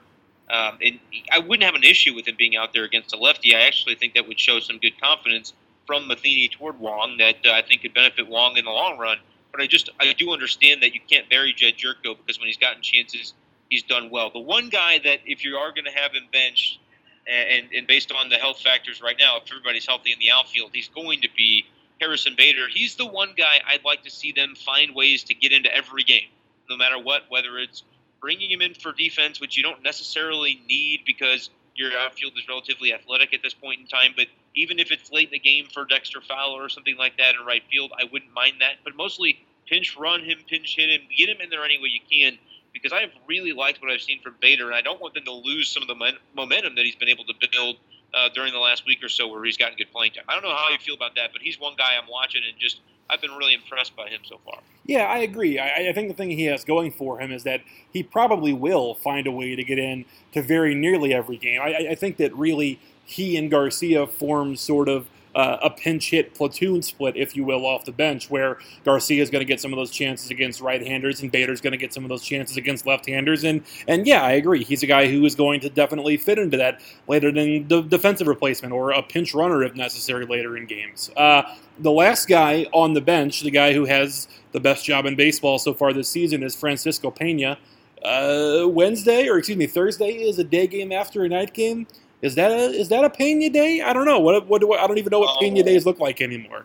Um, 0.53 0.79
and 0.83 0.99
I 1.31 1.39
wouldn't 1.39 1.63
have 1.63 1.75
an 1.75 1.83
issue 1.83 2.15
with 2.15 2.29
him 2.29 2.37
being 2.37 2.57
out 2.57 2.75
there 2.75 2.85
against 2.85 3.15
a 3.15 3.17
lefty. 3.17 3.55
I 3.55 3.61
actually 3.61 3.95
think 3.95 4.15
that 4.15 4.29
would 4.29 4.39
show 4.39 4.61
some 4.61 4.79
good 4.79 5.01
confidence 5.01 5.55
from 5.87 6.07
Matheny 6.07 6.49
toward 6.49 6.79
Wong 6.79 7.17
that 7.19 7.37
uh, 7.47 7.53
I 7.53 7.63
think 7.63 7.83
could 7.83 7.95
benefit 7.95 8.29
Wong 8.29 8.57
in 8.59 8.67
the 8.67 8.71
long 8.71 8.99
run. 8.99 9.17
But 9.51 9.63
I 9.63 9.67
just 9.67 9.89
I 9.99 10.13
do 10.13 10.33
understand 10.33 10.83
that 10.83 10.95
you 10.95 11.01
can't 11.09 11.29
bury 11.29 11.55
Jedd 11.55 11.77
Gyorko 11.77 12.17
because 12.19 12.39
when 12.39 12.49
he's 12.49 12.59
gotten 12.59 12.83
chances, 12.83 13.33
he's 13.71 13.83
done 13.83 14.11
well. 14.11 14.31
The 14.31 14.41
one 14.41 14.69
guy 14.69 14.99
that 14.99 15.21
if 15.25 15.45
you 15.45 15.57
are 15.57 15.73
going 15.73 15.87
to 15.87 15.91
have 15.91 16.13
him 16.13 16.25
benched, 16.31 16.79
and, 17.27 17.69
and 17.75 17.87
based 17.87 18.13
on 18.13 18.29
the 18.29 18.37
health 18.37 18.61
factors 18.61 19.01
right 19.01 19.17
now, 19.19 19.39
if 19.39 19.51
everybody's 19.51 19.87
healthy 19.87 20.13
in 20.13 20.19
the 20.19 20.31
outfield, 20.31 20.71
he's 20.75 20.89
going 20.89 21.21
to 21.23 21.29
be 21.37 21.65
Harrison 22.01 22.35
Bader. 22.37 22.67
He's 22.69 22.97
the 22.97 23.07
one 23.07 23.35
guy 23.37 23.61
I'd 23.67 23.85
like 23.85 24.03
to 24.05 24.11
see 24.11 24.33
them 24.33 24.55
find 24.57 24.95
ways 24.95 25.25
to 25.25 25.35
get 25.35 25.53
into 25.53 25.75
every 25.75 26.03
game, 26.03 26.29
no 26.69 26.77
matter 26.77 26.99
what, 26.99 27.23
whether 27.29 27.59
it's 27.59 27.85
bringing 28.23 28.51
him 28.51 28.63
in 28.63 28.73
for 28.73 28.93
defense, 28.93 29.41
which 29.41 29.59
you 29.59 29.63
don't 29.63 29.83
necessarily 29.83 30.63
need 30.69 31.01
because 31.05 31.51
your 31.75 31.91
outfield 31.99 32.33
is 32.37 32.49
relatively 32.49 32.95
athletic 32.95 33.35
at 33.35 33.43
this 33.43 33.53
point 33.53 33.81
in 33.81 33.87
time. 33.87 34.13
But 34.17 34.29
even 34.55 34.79
if 34.79 34.91
it's 34.91 35.11
late 35.11 35.29
in 35.29 35.33
the 35.33 35.39
game 35.39 35.67
for 35.67 35.85
Dexter 35.85 36.21
Fowler 36.21 36.63
or 36.63 36.69
something 36.69 36.97
like 36.97 37.19
that 37.19 37.35
in 37.35 37.45
right 37.45 37.63
field, 37.71 37.93
I 37.99 38.05
wouldn't 38.11 38.33
mind 38.33 38.57
that. 38.61 38.77
But 38.85 38.97
mostly 38.97 39.45
pinch 39.67 39.97
run 39.97 40.23
him, 40.23 40.39
pinch 40.49 40.77
hit 40.77 40.89
him, 40.89 41.01
get 41.17 41.29
him 41.29 41.39
in 41.41 41.51
there 41.51 41.65
any 41.65 41.79
way 41.79 41.89
you 41.89 42.01
can. 42.11 42.39
because 42.73 42.93
I 42.93 43.01
have 43.01 43.11
really 43.29 43.53
liked 43.53 43.83
what 43.83 43.91
I've 43.91 44.01
seen 44.01 44.23
from 44.23 44.35
Bader, 44.41 44.67
and 44.67 44.75
I 44.75 44.81
don't 44.81 45.01
want 45.01 45.15
them 45.15 45.25
to 45.25 45.33
lose 45.33 45.69
some 45.69 45.83
of 45.83 45.89
the 45.89 46.15
momentum 46.35 46.75
that 46.77 46.85
he's 46.85 46.97
been 46.97 47.09
able 47.09 47.25
to 47.25 47.35
build 47.51 47.77
uh, 48.15 48.29
during 48.35 48.53
the 48.53 48.59
last 48.59 48.87
week 48.87 49.03
or 49.03 49.09
so 49.09 49.29
where 49.29 49.45
he's 49.45 49.57
gotten 49.57 49.77
good 49.77 49.93
playing 49.93 50.13
time. 50.13 50.25
I 50.29 50.35
don't 50.35 50.43
know 50.43 50.55
how 50.55 50.69
you 50.71 50.79
feel 50.79 50.95
about 50.95 51.17
that, 51.17 51.33
but 51.33 51.43
he's 51.43 51.59
one 51.59 51.75
guy 51.77 51.97
I'm 52.01 52.09
watching 52.09 52.43
and 52.49 52.59
just 52.59 52.81
I've 53.11 53.21
been 53.21 53.33
really 53.33 53.55
impressed 53.55 53.95
by 53.95 54.09
him 54.09 54.21
so 54.25 54.39
far. 54.45 54.59
Yeah, 54.87 55.05
I 55.05 55.19
agree. 55.19 55.59
I, 55.59 55.89
I, 55.89 55.93
think 55.93 56.09
the 56.09 56.15
thing 56.15 56.31
he 56.31 56.45
has 56.47 56.65
going 56.65 56.93
for 56.93 57.21
him 57.21 57.31
is 57.31 57.45
that 57.45 57.61
he 57.93 58.03
probably 58.03 58.53
will 58.53 58.95
find 58.95 59.27
a 59.27 59.31
way 59.31 59.55
to 59.55 59.63
get 59.63 59.79
in 59.79 60.07
to 60.33 60.43
very 60.43 60.75
nearly 60.75 61.13
every 61.13 61.37
game. 61.37 61.61
I, 61.61 61.89
I 61.91 61.95
think 61.95 62.17
that 62.17 62.35
really 62.35 62.81
he 63.05 63.37
and 63.37 63.51
Garcia 63.51 64.07
form 64.07 64.57
sort 64.57 64.89
of 64.89 65.09
uh, 65.35 65.59
a 65.63 65.71
pinch 65.71 66.11
hit 66.11 66.35
platoon 66.35 66.83
split, 66.83 67.17
if 67.17 67.35
you 67.37 67.45
will, 67.45 67.65
off 67.65 67.85
the 67.85 67.93
bench, 67.93 68.31
where 68.31 68.59
Garcia 68.85 69.23
is 69.23 69.31
going 69.31 69.41
to 69.41 69.47
get 69.47 69.61
some 69.61 69.73
of 69.73 69.77
those 69.77 69.91
chances 69.91 70.31
against 70.31 70.61
right-handers, 70.61 71.23
and 71.23 71.31
Bader's 71.31 71.61
going 71.61 71.73
to 71.73 71.79
get 71.79 71.93
some 71.93 72.05
of 72.05 72.09
those 72.09 72.23
chances 72.23 72.57
against 72.57 72.87
left-handers. 72.87 73.45
And 73.45 73.63
and 73.89 74.07
yeah, 74.07 74.23
I 74.23 74.33
agree. 74.33 74.65
He's 74.65 74.83
a 74.83 74.87
guy 74.87 75.11
who 75.11 75.25
is 75.25 75.35
going 75.35 75.61
to 75.61 75.71
definitely 75.71 76.17
fit 76.17 76.39
into 76.39 76.57
that 76.59 76.81
later 77.09 77.29
in 77.29 77.69
the 77.69 77.83
defensive 77.83 78.27
replacement 78.27 78.73
or 78.73 78.91
a 78.91 79.03
pinch 79.03 79.35
runner 79.35 79.63
if 79.63 79.75
necessary 79.75 80.27
later 80.27 80.57
in 80.57 80.67
games. 80.67 81.11
Uh, 81.17 81.43
the 81.79 81.91
last 81.91 82.29
guy 82.29 82.67
on 82.73 82.93
the 82.95 83.01
bench, 83.01 83.41
the 83.41 83.51
guy 83.51 83.73
who 83.73 83.85
has 83.87 84.29
the 84.53 84.61
best 84.61 84.85
job 84.85 85.07
in 85.07 85.17
baseball 85.17 85.59
so 85.59 85.73
far 85.73 85.93
this 85.93 86.09
season, 86.09 86.43
is 86.43 86.55
Francisco 86.55 87.11
Pena. 87.11 87.59
Uh, 88.05 88.67
Wednesday, 88.69 89.29
or 89.29 89.39
excuse 89.39 89.57
me, 89.57 89.67
Thursday 89.67 90.11
is 90.11 90.39
a 90.39 90.45
day 90.45 90.67
game 90.67 90.91
after 90.93 91.23
a 91.25 91.29
night 91.29 91.55
game. 91.55 91.87
Is 92.23 92.37
that 92.37 92.53
a 92.53 92.71
is 92.71 92.89
that 92.89 93.05
a 93.05 93.11
Pena 93.11 93.51
day? 93.51 93.83
I 93.83 93.93
don't 93.93 94.05
know. 94.05 94.21
What 94.21 94.47
what 94.47 94.61
do 94.61 94.73
I, 94.73 94.85
I 94.85 94.87
don't 94.87 94.99
even 94.99 95.11
know 95.11 95.19
what 95.19 95.37
oh. 95.37 95.41
Pena 95.41 95.63
days 95.65 95.85
look 95.85 95.99
like 95.99 96.21
anymore. 96.21 96.65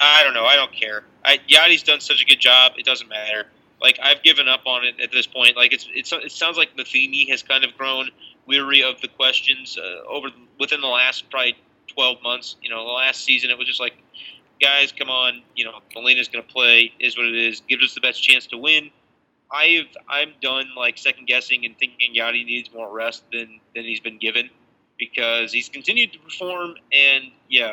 I 0.00 0.24
don't 0.24 0.34
know. 0.34 0.44
I 0.44 0.56
don't 0.56 0.72
care. 0.72 1.04
I, 1.24 1.38
Yadi's 1.48 1.82
done 1.82 2.00
such 2.00 2.22
a 2.22 2.24
good 2.24 2.40
job. 2.40 2.72
It 2.76 2.84
doesn't 2.84 3.08
matter. 3.08 3.46
Like 3.80 3.98
I've 4.02 4.22
given 4.22 4.48
up 4.48 4.62
on 4.66 4.84
it 4.84 4.98
at 5.00 5.12
this 5.12 5.26
point. 5.26 5.56
Like 5.56 5.72
it's, 5.72 5.88
it's 5.94 6.12
it 6.12 6.32
sounds 6.32 6.56
like 6.56 6.76
Matheny 6.76 7.28
has 7.30 7.42
kind 7.42 7.62
of 7.62 7.76
grown 7.78 8.10
weary 8.46 8.82
of 8.82 9.00
the 9.00 9.08
questions 9.08 9.78
uh, 9.78 10.08
over 10.08 10.28
within 10.58 10.80
the 10.80 10.88
last 10.88 11.30
probably 11.30 11.56
twelve 11.86 12.20
months. 12.22 12.56
You 12.60 12.70
know, 12.70 12.84
the 12.84 12.92
last 12.92 13.24
season 13.24 13.50
it 13.50 13.58
was 13.58 13.68
just 13.68 13.80
like, 13.80 13.94
guys, 14.60 14.90
come 14.90 15.08
on. 15.08 15.42
You 15.54 15.66
know, 15.66 15.78
Molina's 15.94 16.28
going 16.28 16.44
to 16.44 16.52
play. 16.52 16.92
Is 16.98 17.16
what 17.16 17.26
it 17.26 17.36
is. 17.36 17.60
Gives 17.68 17.84
us 17.84 17.94
the 17.94 18.00
best 18.00 18.22
chance 18.22 18.46
to 18.48 18.58
win. 18.58 18.90
I've 19.52 19.86
I'm 20.08 20.32
done 20.42 20.66
like 20.76 20.98
second 20.98 21.26
guessing 21.26 21.64
and 21.64 21.78
thinking 21.78 22.14
Yadi 22.14 22.44
needs 22.44 22.72
more 22.74 22.90
rest 22.92 23.22
than 23.32 23.60
than 23.74 23.84
he's 23.84 24.00
been 24.00 24.18
given 24.18 24.50
because 25.00 25.52
he's 25.52 25.68
continued 25.68 26.12
to 26.12 26.20
perform. 26.20 26.74
And 26.92 27.24
yeah, 27.48 27.72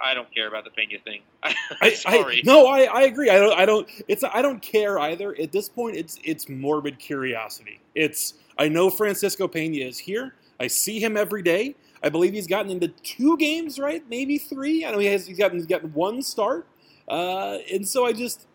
I 0.00 0.14
don't 0.14 0.32
care 0.32 0.46
about 0.46 0.64
the 0.64 0.70
Pena 0.70 0.98
thing. 1.02 1.22
Sorry. 1.96 2.38
I, 2.38 2.42
no, 2.44 2.66
I, 2.66 2.82
I 2.82 3.02
agree. 3.02 3.30
I 3.30 3.38
don't. 3.38 3.58
I 3.58 3.64
don't. 3.64 3.88
It's. 4.06 4.22
I 4.22 4.40
don't 4.42 4.62
care 4.62 5.00
either. 5.00 5.34
At 5.40 5.50
this 5.50 5.68
point, 5.68 5.96
it's 5.96 6.20
it's 6.22 6.48
morbid 6.48 7.00
curiosity. 7.00 7.80
It's. 7.96 8.34
I 8.58 8.68
know 8.68 8.90
Francisco 8.90 9.48
Pena 9.48 9.84
is 9.84 9.98
here. 9.98 10.34
I 10.60 10.68
see 10.68 11.00
him 11.00 11.16
every 11.16 11.42
day. 11.42 11.74
I 12.04 12.08
believe 12.10 12.32
he's 12.32 12.46
gotten 12.46 12.70
into 12.70 12.88
two 12.88 13.36
games, 13.38 13.78
right? 13.78 14.04
Maybe 14.08 14.38
three. 14.38 14.84
I 14.84 14.92
know 14.92 14.98
he 14.98 15.06
has. 15.06 15.26
He's 15.26 15.38
gotten. 15.38 15.58
He's 15.58 15.66
gotten 15.66 15.92
one 15.92 16.22
start. 16.22 16.66
Uh, 17.08 17.58
and 17.72 17.88
so 17.88 18.06
I 18.06 18.12
just. 18.12 18.46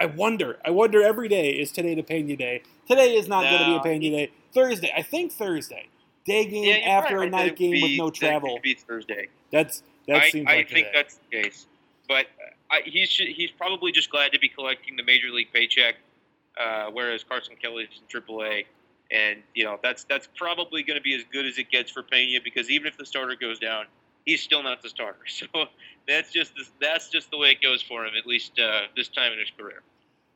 I 0.00 0.06
wonder. 0.06 0.58
I 0.64 0.70
wonder 0.70 1.02
every 1.02 1.28
day. 1.28 1.50
Is 1.50 1.72
today 1.72 1.94
the 1.94 2.02
Pena 2.02 2.36
day? 2.36 2.62
Today 2.88 3.14
is 3.14 3.28
not 3.28 3.44
no. 3.44 3.50
going 3.50 3.62
to 3.62 3.66
be 3.66 3.76
a 3.76 3.80
Pena 3.80 4.16
day. 4.16 4.32
Thursday. 4.52 4.92
I 4.96 5.02
think 5.02 5.32
Thursday 5.32 5.88
day 6.28 6.44
game 6.44 6.64
yeah, 6.64 6.90
after 6.90 7.18
right. 7.18 7.28
a 7.28 7.30
night 7.30 7.56
game 7.56 7.72
be, 7.72 7.82
with 7.82 7.98
no 7.98 8.10
travel. 8.10 8.54
That 8.54 8.62
be 8.62 8.74
Thursday. 8.74 9.28
That's 9.50 9.82
that 10.06 10.22
I, 10.22 10.30
seems 10.30 10.46
I 10.48 10.56
like 10.56 10.70
think 10.70 10.88
that's 10.94 11.18
the 11.30 11.42
case. 11.42 11.66
But 12.06 12.26
I, 12.70 12.82
he's 12.84 13.10
he's 13.10 13.50
probably 13.50 13.92
just 13.92 14.10
glad 14.10 14.32
to 14.32 14.38
be 14.38 14.48
collecting 14.48 14.96
the 14.96 15.02
major 15.02 15.30
league 15.30 15.52
paycheck, 15.52 15.96
uh, 16.58 16.90
whereas 16.92 17.24
Carson 17.24 17.56
Kelly's 17.60 17.88
in 17.98 18.20
AAA. 18.22 18.66
And 19.10 19.42
you 19.54 19.64
know 19.64 19.78
that's 19.82 20.04
that's 20.04 20.28
probably 20.36 20.82
going 20.82 20.98
to 20.98 21.02
be 21.02 21.14
as 21.14 21.24
good 21.32 21.46
as 21.46 21.58
it 21.58 21.70
gets 21.70 21.90
for 21.90 22.02
Pena 22.02 22.40
because 22.44 22.70
even 22.70 22.86
if 22.86 22.98
the 22.98 23.06
starter 23.06 23.36
goes 23.40 23.58
down, 23.58 23.86
he's 24.26 24.42
still 24.42 24.62
not 24.62 24.82
the 24.82 24.88
starter. 24.88 25.18
So 25.26 25.46
that's 26.06 26.32
just 26.32 26.52
that's 26.80 27.08
just 27.08 27.30
the 27.30 27.38
way 27.38 27.50
it 27.50 27.62
goes 27.62 27.82
for 27.82 28.04
him 28.06 28.12
at 28.18 28.26
least 28.26 28.58
uh, 28.58 28.82
this 28.96 29.08
time 29.08 29.32
in 29.32 29.38
his 29.38 29.50
career. 29.58 29.82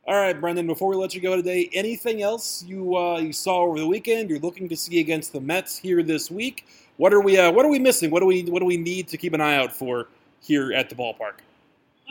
All 0.04 0.16
right, 0.16 0.38
Brendan. 0.38 0.66
Before 0.66 0.88
we 0.88 0.96
let 0.96 1.14
you 1.14 1.20
go 1.20 1.36
today, 1.36 1.70
anything 1.72 2.22
else 2.22 2.64
you 2.64 2.96
uh, 2.96 3.20
you 3.20 3.32
saw 3.32 3.58
over 3.60 3.78
the 3.78 3.86
weekend? 3.86 4.30
You're 4.30 4.40
looking 4.40 4.68
to 4.68 4.76
see 4.76 4.98
against 4.98 5.32
the 5.32 5.40
Mets 5.40 5.78
here 5.78 6.02
this 6.02 6.28
week. 6.28 6.66
What 6.96 7.14
are 7.14 7.20
we 7.20 7.38
uh, 7.38 7.52
What 7.52 7.64
are 7.64 7.68
we 7.68 7.78
missing? 7.78 8.10
What 8.10 8.18
do 8.18 8.26
we 8.26 8.42
What 8.42 8.58
do 8.58 8.66
we 8.66 8.76
need 8.76 9.06
to 9.08 9.16
keep 9.16 9.32
an 9.32 9.40
eye 9.40 9.54
out 9.54 9.72
for 9.72 10.08
here 10.40 10.72
at 10.72 10.88
the 10.88 10.96
ballpark? 10.96 11.34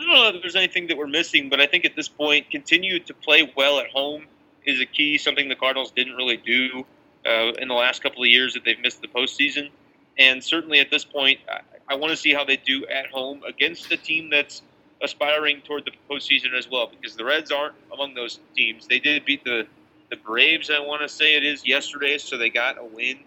I 0.00 0.04
don't 0.06 0.14
know 0.14 0.28
if 0.28 0.40
there's 0.40 0.56
anything 0.56 0.86
that 0.86 0.96
we're 0.96 1.06
missing, 1.06 1.50
but 1.50 1.60
I 1.60 1.66
think 1.66 1.84
at 1.84 1.94
this 1.94 2.08
point, 2.08 2.50
continue 2.50 2.98
to 2.98 3.12
play 3.12 3.52
well 3.58 3.78
at 3.78 3.90
home 3.90 4.24
is 4.64 4.80
a 4.80 4.86
key. 4.86 5.18
Something 5.18 5.50
the 5.50 5.54
Cardinals 5.54 5.90
didn't 5.90 6.14
really 6.14 6.38
do 6.38 6.86
uh, 7.26 7.52
in 7.58 7.68
the 7.68 7.74
last 7.74 8.02
couple 8.02 8.22
of 8.22 8.28
years 8.28 8.54
that 8.54 8.64
they've 8.64 8.80
missed 8.80 9.02
the 9.02 9.08
postseason, 9.08 9.68
and 10.18 10.42
certainly 10.42 10.80
at 10.80 10.90
this 10.90 11.04
point, 11.04 11.40
I, 11.46 11.60
I 11.88 11.96
want 11.96 12.10
to 12.10 12.16
see 12.16 12.32
how 12.32 12.42
they 12.42 12.56
do 12.56 12.86
at 12.86 13.10
home 13.10 13.42
against 13.46 13.92
a 13.92 13.98
team 13.98 14.30
that's 14.30 14.62
aspiring 15.02 15.60
toward 15.62 15.84
the 15.84 15.92
postseason 16.10 16.56
as 16.56 16.68
well 16.70 16.88
because 16.88 17.16
the 17.16 17.24
Reds 17.24 17.50
aren't 17.50 17.74
among 17.92 18.14
those 18.14 18.38
teams. 18.54 18.86
They 18.86 18.98
did 18.98 19.24
beat 19.24 19.44
the 19.44 19.66
the 20.10 20.16
Braves. 20.16 20.70
I 20.70 20.78
want 20.78 21.00
to 21.00 21.08
say 21.08 21.36
it 21.36 21.42
is 21.42 21.66
yesterday, 21.66 22.18
so 22.18 22.36
they 22.36 22.50
got 22.50 22.76
a 22.78 22.84
win 22.84 23.20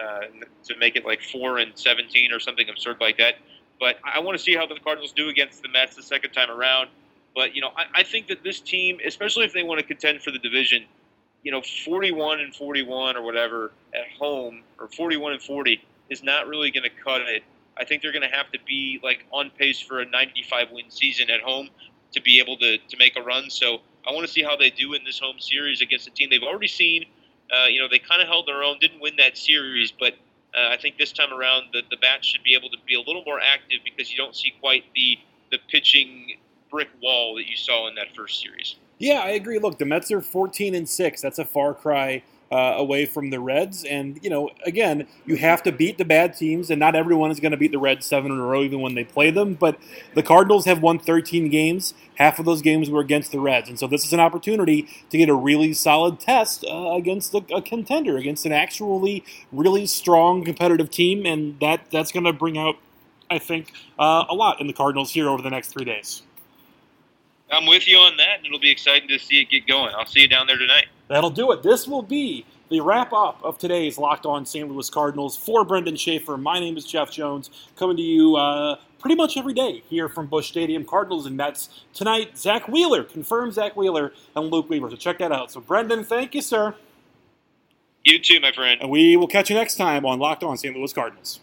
uh, 0.00 0.20
to 0.64 0.76
make 0.78 0.94
it 0.94 1.04
like 1.04 1.20
four 1.20 1.58
and 1.58 1.72
seventeen 1.74 2.32
or 2.32 2.40
something 2.40 2.68
absurd 2.68 2.98
like 3.00 3.18
that. 3.18 3.34
But 3.80 3.98
I 4.04 4.20
want 4.20 4.38
to 4.38 4.42
see 4.42 4.54
how 4.54 4.66
the 4.66 4.78
Cardinals 4.82 5.12
do 5.12 5.28
against 5.28 5.62
the 5.62 5.68
Mets 5.68 5.96
the 5.96 6.02
second 6.02 6.30
time 6.30 6.50
around. 6.50 6.88
But 7.34 7.54
you 7.54 7.60
know, 7.60 7.70
I, 7.76 8.00
I 8.00 8.02
think 8.04 8.28
that 8.28 8.42
this 8.42 8.60
team, 8.60 8.98
especially 9.04 9.44
if 9.44 9.52
they 9.52 9.62
want 9.62 9.80
to 9.80 9.86
contend 9.86 10.22
for 10.22 10.30
the 10.30 10.38
division, 10.38 10.84
you 11.42 11.52
know, 11.52 11.62
forty-one 11.84 12.40
and 12.40 12.54
forty-one 12.54 13.16
or 13.16 13.22
whatever 13.22 13.72
at 13.94 14.08
home, 14.18 14.62
or 14.78 14.88
forty-one 14.88 15.32
and 15.32 15.42
forty 15.42 15.82
is 16.08 16.22
not 16.22 16.46
really 16.46 16.70
going 16.70 16.84
to 16.84 17.04
cut 17.04 17.20
it 17.22 17.42
I 17.78 17.84
think 17.84 18.02
they're 18.02 18.12
going 18.12 18.28
to 18.28 18.36
have 18.36 18.50
to 18.52 18.58
be 18.66 19.00
like 19.02 19.24
on 19.30 19.50
pace 19.50 19.80
for 19.80 20.00
a 20.00 20.06
95 20.06 20.70
win 20.72 20.90
season 20.90 21.30
at 21.30 21.40
home 21.40 21.68
to 22.12 22.22
be 22.22 22.40
able 22.40 22.56
to, 22.58 22.78
to 22.78 22.96
make 22.96 23.16
a 23.16 23.22
run. 23.22 23.50
So 23.50 23.78
I 24.06 24.12
want 24.12 24.26
to 24.26 24.32
see 24.32 24.42
how 24.42 24.56
they 24.56 24.70
do 24.70 24.94
in 24.94 25.04
this 25.04 25.18
home 25.18 25.38
series 25.38 25.80
against 25.80 26.06
a 26.06 26.10
team 26.10 26.30
they've 26.30 26.42
already 26.42 26.68
seen. 26.68 27.04
Uh, 27.52 27.66
you 27.66 27.80
know, 27.80 27.88
they 27.88 27.98
kind 27.98 28.20
of 28.20 28.28
held 28.28 28.46
their 28.46 28.62
own, 28.62 28.78
didn't 28.78 29.00
win 29.00 29.14
that 29.18 29.38
series, 29.38 29.92
but 29.92 30.14
uh, 30.54 30.68
I 30.70 30.76
think 30.76 30.98
this 30.98 31.12
time 31.12 31.32
around 31.32 31.66
the, 31.72 31.82
the 31.90 31.96
bats 31.96 32.26
should 32.26 32.42
be 32.42 32.54
able 32.54 32.70
to 32.70 32.78
be 32.86 32.94
a 32.94 33.00
little 33.00 33.22
more 33.24 33.40
active 33.40 33.78
because 33.84 34.10
you 34.10 34.16
don't 34.16 34.34
see 34.34 34.52
quite 34.60 34.84
the 34.94 35.18
the 35.50 35.58
pitching 35.70 36.36
brick 36.70 36.88
wall 37.02 37.36
that 37.36 37.46
you 37.46 37.56
saw 37.56 37.88
in 37.88 37.94
that 37.94 38.14
first 38.14 38.40
series. 38.40 38.76
Yeah, 38.98 39.20
I 39.20 39.30
agree. 39.30 39.58
Look, 39.58 39.78
the 39.78 39.86
Mets 39.86 40.10
are 40.12 40.20
14 40.20 40.74
and 40.74 40.86
6. 40.86 41.22
That's 41.22 41.38
a 41.38 41.44
far 41.44 41.72
cry 41.72 42.22
uh, 42.50 42.74
away 42.76 43.04
from 43.04 43.30
the 43.30 43.40
Reds. 43.40 43.84
And, 43.84 44.18
you 44.22 44.30
know, 44.30 44.50
again, 44.64 45.06
you 45.26 45.36
have 45.36 45.62
to 45.64 45.72
beat 45.72 45.98
the 45.98 46.04
bad 46.04 46.36
teams, 46.36 46.70
and 46.70 46.80
not 46.80 46.94
everyone 46.94 47.30
is 47.30 47.40
going 47.40 47.52
to 47.52 47.58
beat 47.58 47.72
the 47.72 47.78
Reds 47.78 48.06
seven 48.06 48.32
in 48.32 48.38
a 48.38 48.42
row, 48.42 48.62
even 48.62 48.80
when 48.80 48.94
they 48.94 49.04
play 49.04 49.30
them. 49.30 49.54
But 49.54 49.78
the 50.14 50.22
Cardinals 50.22 50.64
have 50.64 50.80
won 50.80 50.98
13 50.98 51.48
games. 51.50 51.94
Half 52.14 52.38
of 52.38 52.44
those 52.44 52.62
games 52.62 52.90
were 52.90 53.00
against 53.00 53.32
the 53.32 53.40
Reds. 53.40 53.68
And 53.68 53.78
so 53.78 53.86
this 53.86 54.04
is 54.04 54.12
an 54.12 54.20
opportunity 54.20 54.88
to 55.10 55.18
get 55.18 55.28
a 55.28 55.34
really 55.34 55.72
solid 55.72 56.20
test 56.20 56.64
uh, 56.64 56.92
against 56.94 57.34
a, 57.34 57.62
contender, 57.62 58.16
against 58.16 58.46
an 58.46 58.52
actually 58.52 59.24
really 59.52 59.86
strong 59.86 60.44
competitive 60.44 60.90
team. 60.90 61.26
And 61.26 61.60
that 61.60 61.90
that's 61.90 62.12
going 62.12 62.24
to 62.24 62.32
bring 62.32 62.56
out, 62.56 62.76
I 63.30 63.38
think, 63.38 63.72
uh, 63.98 64.24
a 64.28 64.34
lot 64.34 64.60
in 64.60 64.66
the 64.66 64.72
Cardinals 64.72 65.12
here 65.12 65.28
over 65.28 65.42
the 65.42 65.50
next 65.50 65.68
three 65.68 65.84
days. 65.84 66.22
I'm 67.50 67.66
with 67.66 67.88
you 67.88 67.96
on 67.96 68.16
that, 68.18 68.38
and 68.38 68.46
it'll 68.46 68.58
be 68.58 68.70
exciting 68.70 69.08
to 69.08 69.18
see 69.18 69.40
it 69.40 69.48
get 69.48 69.66
going. 69.66 69.94
I'll 69.94 70.04
see 70.04 70.20
you 70.20 70.28
down 70.28 70.46
there 70.46 70.58
tonight. 70.58 70.86
That'll 71.08 71.30
do 71.30 71.50
it. 71.52 71.62
This 71.62 71.88
will 71.88 72.02
be 72.02 72.44
the 72.68 72.80
wrap 72.80 73.12
up 73.12 73.40
of 73.42 73.58
today's 73.58 73.96
Locked 73.96 74.26
On 74.26 74.44
St. 74.44 74.70
Louis 74.70 74.88
Cardinals. 74.90 75.36
For 75.36 75.64
Brendan 75.64 75.96
Schaefer, 75.96 76.36
my 76.36 76.60
name 76.60 76.76
is 76.76 76.84
Jeff 76.84 77.10
Jones, 77.10 77.50
coming 77.76 77.96
to 77.96 78.02
you 78.02 78.36
uh, 78.36 78.76
pretty 78.98 79.16
much 79.16 79.38
every 79.38 79.54
day 79.54 79.82
here 79.88 80.08
from 80.08 80.26
Busch 80.26 80.48
Stadium. 80.48 80.84
Cardinals 80.84 81.24
and 81.24 81.36
Mets 81.36 81.84
tonight. 81.94 82.36
Zack 82.36 82.68
Wheeler, 82.68 83.04
confirmed 83.04 83.54
Zack 83.54 83.74
Wheeler 83.74 84.12
and 84.36 84.50
Luke 84.50 84.68
Weaver. 84.68 84.90
So 84.90 84.96
check 84.96 85.18
that 85.18 85.32
out. 85.32 85.50
So 85.50 85.60
Brendan, 85.60 86.04
thank 86.04 86.34
you, 86.34 86.42
sir. 86.42 86.74
You 88.04 88.18
too, 88.18 88.40
my 88.40 88.52
friend. 88.52 88.80
And 88.80 88.90
we 88.90 89.16
will 89.16 89.26
catch 89.26 89.48
you 89.48 89.56
next 89.56 89.76
time 89.76 90.04
on 90.04 90.18
Locked 90.18 90.44
On 90.44 90.56
St. 90.56 90.76
Louis 90.76 90.92
Cardinals. 90.92 91.40